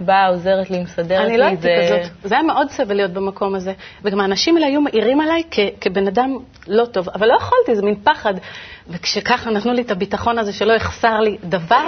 באה, 0.00 0.26
עוזרת 0.28 0.70
לי, 0.70 0.82
מסדרת 0.82 1.08
לי. 1.20 1.26
אני 1.26 1.38
לא 1.38 1.44
הייתי 1.44 1.62
זה... 1.62 2.00
כזאת. 2.02 2.12
זה 2.24 2.34
היה 2.34 2.44
מאוד 2.44 2.70
סבל 2.70 2.94
להיות 2.94 3.10
במקום 3.10 3.54
הזה. 3.54 3.72
וגם 4.04 4.20
האנשים 4.20 4.56
האלה 4.56 4.66
היו 4.66 4.80
מעירים 4.80 5.20
עליי 5.20 5.42
כ- 5.50 5.58
כבן 5.80 6.06
אדם 6.06 6.36
לא 6.66 6.84
טוב, 6.84 7.08
אבל 7.08 7.26
לא 7.28 7.36
יכולתי, 7.40 7.76
זה 7.76 7.82
מין 7.82 7.94
פחד. 8.04 8.34
וכשככה 8.88 9.50
נתנו 9.50 9.72
לי 9.72 9.82
את 9.82 9.90
הביטחון 9.90 10.38
הזה 10.38 10.52
שלא 10.52 10.72
יחסר 10.72 11.20
לי 11.20 11.36
דבר, 11.44 11.84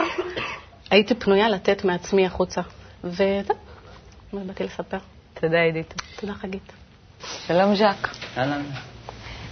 הייתי 0.91 1.15
פנויה 1.15 1.49
לתת 1.49 1.85
מעצמי 1.85 2.27
החוצה. 2.27 2.61
וזהו, 3.05 3.57
מה 4.33 4.41
באתי 4.47 4.65
לספר. 4.65 4.99
תודה, 5.41 5.61
עידית. 5.61 5.95
תודה, 6.21 6.35
חגית. 6.35 6.73
שלום 7.47 7.75
ז'אק. 7.75 8.09
אהלן. 8.39 8.63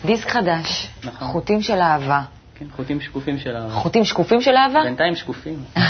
דיסק 0.04 0.28
חדש, 0.28 0.88
נכון. 1.04 1.28
חוטים 1.28 1.62
של 1.62 1.78
אהבה. 1.80 2.22
כן, 2.54 2.64
חוטים 2.76 3.00
שקופים 3.00 3.38
של 3.38 3.56
ה... 3.56 3.70
חוטים 3.70 4.04
שקופים 4.04 4.40
של 4.40 4.56
אהבה? 4.56 4.80
בינתיים 4.84 5.14
שקופים. 5.16 5.64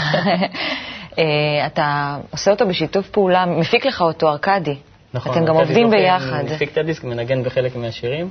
אה, 1.19 1.65
אתה 1.65 2.17
עושה 2.31 2.51
אותו 2.51 2.67
בשיתוף 2.67 3.09
פעולה, 3.09 3.45
מפיק 3.45 3.85
לך 3.85 4.01
אותו 4.01 4.29
ארכדי. 4.29 4.75
נכון. 5.13 5.31
אתם 5.31 5.45
גם 5.45 5.55
עובדים 5.55 5.89
ביחד. 5.89 6.43
מפיק 6.45 6.71
את 6.71 6.77
הדיסק, 6.77 7.03
מנגן 7.03 7.43
בחלק 7.43 7.75
מהשירים. 7.75 8.29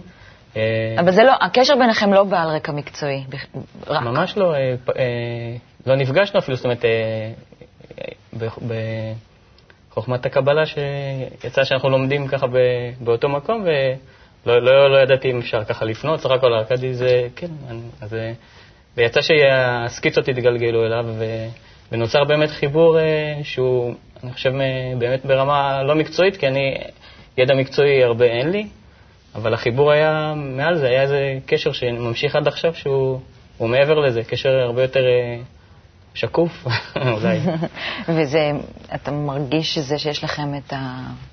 אה, 0.56 0.62
אבל 0.98 1.12
זה 1.12 1.22
לא, 1.22 1.32
הקשר 1.40 1.76
ביניכם 1.76 2.12
לא 2.12 2.24
בעל 2.24 2.48
רקע 2.48 2.72
מקצועי. 2.72 3.24
רק. 3.86 4.02
ממש 4.02 4.36
לא, 4.36 4.54
אה, 4.54 4.58
אה, 4.98 5.04
לא 5.86 5.96
נפגשנו 5.96 6.40
אפילו, 6.40 6.56
זאת 6.56 6.64
אומרת, 6.64 6.84
בחוכמת 9.90 10.26
הקבלה 10.26 10.62
שיצא 10.66 11.64
שאנחנו 11.64 11.90
לומדים 11.90 12.28
ככה 12.28 12.46
באותו 13.00 13.28
מקום, 13.28 13.64
ולא 13.64 14.62
לא, 14.62 14.90
לא 14.92 14.98
ידעתי 15.02 15.30
אם 15.30 15.38
אפשר 15.38 15.64
ככה 15.64 15.84
לפנות, 15.84 16.20
סך 16.20 16.30
הכל 16.30 16.54
ארכדי 16.54 16.94
זה, 16.94 17.28
כן, 17.36 17.50
אני- 17.68 17.80
אז... 18.00 18.16
ויצא 18.96 19.20
שהסקיצות 19.20 20.28
התגלגלו 20.28 20.86
אליו, 20.86 21.06
ונוצר 21.92 22.24
באמת 22.24 22.50
חיבור 22.50 22.98
אה, 22.98 23.04
שהוא, 23.42 23.94
אני 24.24 24.32
חושב, 24.32 24.52
אה, 24.60 24.92
באמת 24.98 25.24
ברמה 25.24 25.82
לא 25.82 25.94
מקצועית, 25.94 26.36
כי 26.36 26.48
אני, 26.48 26.74
ידע 27.38 27.54
מקצועי 27.54 28.04
הרבה 28.04 28.24
אין 28.24 28.50
לי, 28.50 28.66
אבל 29.34 29.54
החיבור 29.54 29.92
היה 29.92 30.34
מעל 30.36 30.76
זה, 30.76 30.86
היה 30.86 31.02
איזה 31.02 31.38
קשר 31.46 31.72
שממשיך 31.72 32.36
עד 32.36 32.48
עכשיו 32.48 32.74
שהוא 32.74 33.20
הוא 33.58 33.68
מעבר 33.68 33.94
לזה, 33.94 34.24
קשר 34.24 34.48
הרבה 34.48 34.82
יותר 34.82 35.00
אה, 35.00 35.36
שקוף, 36.14 36.66
אולי. 37.14 37.38
וזה, 38.14 38.50
אתה 38.94 39.10
מרגיש 39.10 39.74
שזה 39.74 39.98
שיש 39.98 40.24
לכם 40.24 40.54
את 40.54 40.72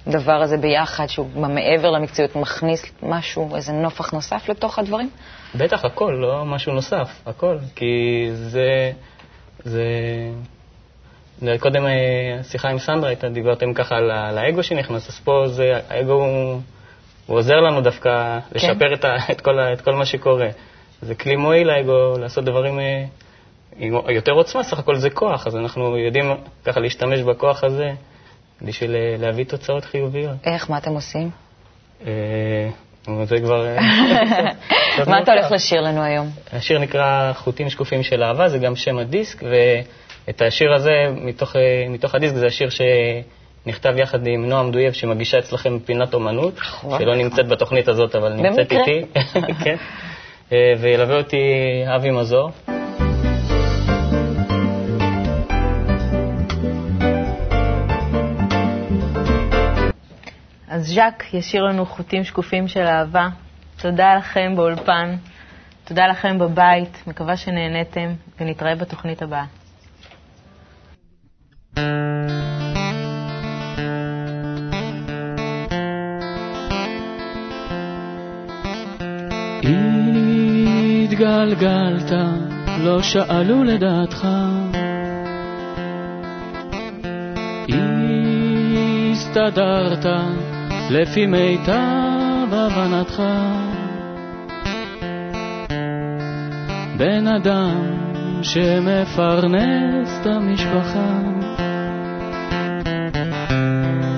הדבר 0.08 0.42
הזה 0.42 0.58
ביחד, 0.58 1.08
שהוא 1.08 1.28
מעבר 1.36 1.92
למקצועיות, 1.92 2.36
מכניס 2.36 2.86
משהו, 3.04 3.56
איזה 3.56 3.72
נופח 3.72 4.12
נוסף 4.12 4.50
לתוך 4.50 4.80
הדברים? 4.80 5.10
בטח, 5.56 5.86
הכל, 5.86 6.18
לא 6.22 6.46
משהו 6.46 6.74
נוסף, 6.74 7.10
הכל. 7.26 7.58
כי 7.76 7.86
זה... 8.34 8.92
זה... 9.64 9.84
קודם 11.60 11.86
אה, 11.86 12.38
השיחה 12.40 12.70
עם 12.70 12.80
סנדרה 12.80 13.10
הייתה, 13.10 13.30
דיברתם 13.30 13.74
ככה 13.74 13.96
על, 13.96 14.12
על 14.12 14.38
האגו 14.38 14.64
שנכנס, 14.64 15.10
אז 15.10 15.20
פה 15.20 15.44
זה, 15.48 15.80
האגו 15.90 16.14
הוא, 16.14 16.62
הוא 17.26 17.38
עוזר 17.38 17.56
לנו 17.56 17.82
דווקא 17.82 18.40
לשפר 18.52 18.94
את, 18.94 19.06
ה, 19.06 19.16
את, 19.32 19.42
כל, 19.42 19.60
את 19.60 19.82
כל 19.82 19.94
מה 19.94 20.06
שקורה. 20.06 20.48
זה 21.02 21.16
כלי 21.16 21.36
מועיל 21.36 21.70
האגו 21.70 22.18
לעשות 22.20 22.46
דברים 22.46 22.80
אה, 22.80 23.06
עם 23.78 23.94
יותר 24.10 24.32
עוצמה, 24.32 24.64
סך 24.64 24.80
הכל 24.80 24.96
זה 24.96 25.10
כוח, 25.10 25.48
אז 25.48 25.56
אנחנו 25.56 25.98
יודעים 25.98 26.26
ככה 26.66 26.80
להשתמש 26.80 27.20
בכוח 27.20 27.64
הזה 27.64 27.92
בשביל 28.62 28.96
אה, 28.96 29.16
להביא 29.20 29.46
תוצאות 29.46 29.86
חיוביות. 29.86 30.36
איך, 30.44 30.70
מה 30.70 30.78
אתם 30.78 30.92
עושים? 30.92 31.30
זה 33.24 33.40
כבר... 33.40 33.66
אה, 33.66 33.78
מה 35.08 35.22
אתה. 35.22 35.34
הולך 35.34 35.52
לשיר 35.52 35.82
לנו 35.82 36.04
היום? 36.04 36.30
השיר 36.54 36.80
נקרא 36.80 37.34
חוטים 37.34 37.70
שקופים 37.70 38.04
של 38.04 38.24
אהבה, 38.24 38.50
זה 38.50 38.58
גם 38.58 38.76
שם 38.76 38.98
הדיסק, 38.98 39.44
ואת 39.44 40.42
השיר 40.42 40.74
הזה, 40.74 40.92
מתוך, 41.12 41.56
אה, 41.56 41.86
מתוך 41.90 42.16
הדיסק, 42.16 42.36
זה 42.36 42.46
השיר 42.46 42.70
שנכתב 42.70 43.94
יחד 43.98 44.28
עם 44.28 44.46
נועם 44.46 44.72
דויב, 44.72 44.94
שמגישה 44.94 45.40
אצלכם 45.40 45.80
פינת 45.80 46.14
אומנות, 46.14 46.54
שלא 47.00 47.16
נמצאת 47.16 47.48
בתוכנית 47.48 47.88
הזאת, 47.88 48.16
אבל 48.16 48.34
נמצאת. 48.34 48.72
איתי. 48.72 49.02
כן. 49.64 49.76
אה, 50.54 50.74
וילווה 50.80 51.18
אותי 51.18 51.38
אבי 51.96 52.10
מזור. 52.12 52.52
ז'אק 60.90 61.34
ישיר 61.34 61.64
לנו 61.64 61.86
חוטים 61.86 62.24
שקופים 62.24 62.68
של 62.68 62.84
אהבה. 62.84 63.28
תודה 63.82 64.16
לכם 64.16 64.54
באולפן, 64.56 65.16
תודה 65.84 66.08
לכם 66.08 66.40
בבית, 66.40 67.04
מקווה 67.08 67.38
שנהניתם, 67.38 68.14
ונתראה 68.40 68.76
בתוכנית 68.76 69.22
הבאה. 69.22 69.46
התגלגלת, 81.04 82.12
לא 82.80 83.02
שאלו 83.02 83.64
לדעתך. 83.64 84.28
הסתדרת 89.12 90.06
לפי 90.90 91.26
מיטב 91.26 92.54
הבנתך. 92.54 93.24
בן 96.98 97.28
אדם 97.28 97.76
שמפרנס 98.42 100.20
את 100.22 100.26
המשפחה. 100.26 101.20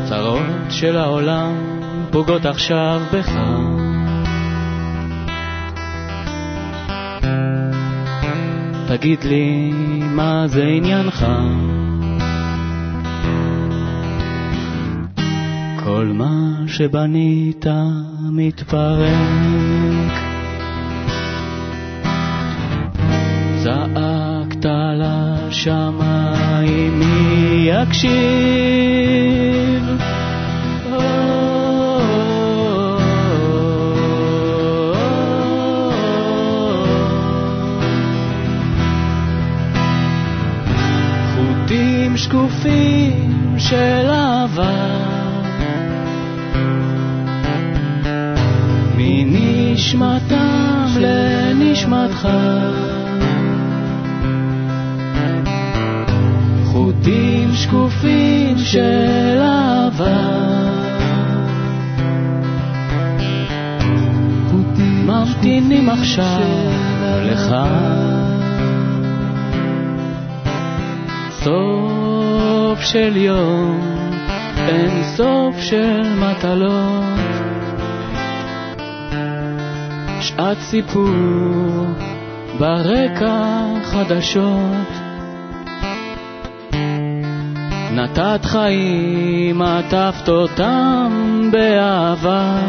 צרות 0.10 0.70
של 0.70 0.98
העולם 0.98 1.54
פוגעות 2.12 2.46
עכשיו 2.46 3.02
בך. 3.14 3.32
תגיד 8.88 9.24
לי, 9.24 9.72
מה 10.02 10.48
זה 10.48 10.64
עניינך? 10.64 11.26
כל 15.96 16.12
מה 16.14 16.54
שבנית 16.68 17.66
מתפרק. 18.32 19.12
זעקת 23.58 24.66
לשמיים, 25.50 27.00
מי 27.00 27.70
יקשיב? 27.70 28.82
שקופים 42.16 43.56
של 43.58 44.10
אהבה 44.10 45.01
מנשמתם 49.82 50.88
לנשמתך. 51.00 52.30
חוטים 56.66 57.50
שקופים 57.54 58.58
של 58.58 59.38
אהבה. 59.42 60.42
ממתינים 65.06 65.90
עכשיו 65.90 66.42
לך. 67.24 67.56
סוף 71.32 72.82
של 72.82 73.18
יום, 73.18 73.80
אין 74.68 75.04
סוף 75.04 75.56
של 75.60 76.02
מטלות. 76.20 77.31
שעת 80.22 80.58
סיפור 80.60 81.86
ברקע 82.60 83.64
חדשות. 83.84 84.88
נתת 87.92 88.46
חיים, 88.46 89.62
עטפת 89.62 90.30
אותם 90.30 91.12
באהבה. 91.52 92.60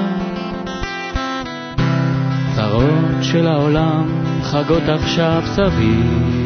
צרות 2.57 3.23
של 3.23 3.47
העולם 3.47 4.25
חגות 4.43 4.83
עכשיו 4.89 5.43
סביב. 5.45 6.43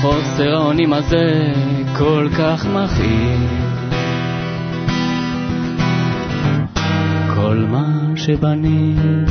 חוסר 0.00 0.54
האונים 0.54 0.92
הזה 0.92 1.52
כל 1.98 2.28
כך 2.38 2.66
מכאיב. 2.66 3.61
שבנית 8.26 9.30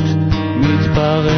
מתפרק. 0.57 1.31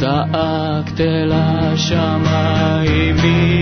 צעקת 0.00 1.00
אל 1.00 1.32
השמיים 1.34 3.16
מי? 3.16 3.54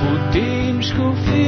חוטים 0.00 0.82
שקופים 0.82 1.43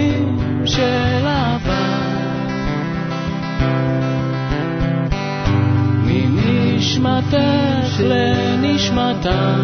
מנשמתך 7.16 8.00
לנשמתה 8.00 9.54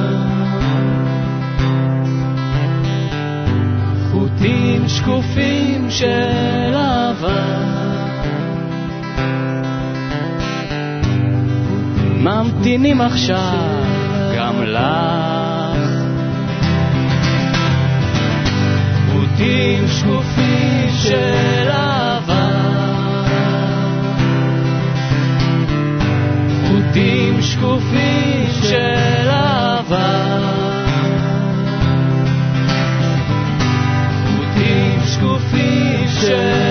חוטים 4.13 4.89
שקופים 4.89 5.91
של 5.91 6.75
אהבה. 6.75 7.45
ממתינים 12.19 13.01
עכשיו 13.01 13.59
גם 14.37 14.63
לך. 14.63 15.93
חוטים 19.13 19.89
שקופים 19.89 20.89
של 21.03 21.62
עתים 26.93 27.43
שקופים 27.43 28.47
של 28.63 29.29
אהבה. 29.29 30.39
עתים 34.41 35.01
שקופים 35.07 36.09
של... 36.21 36.62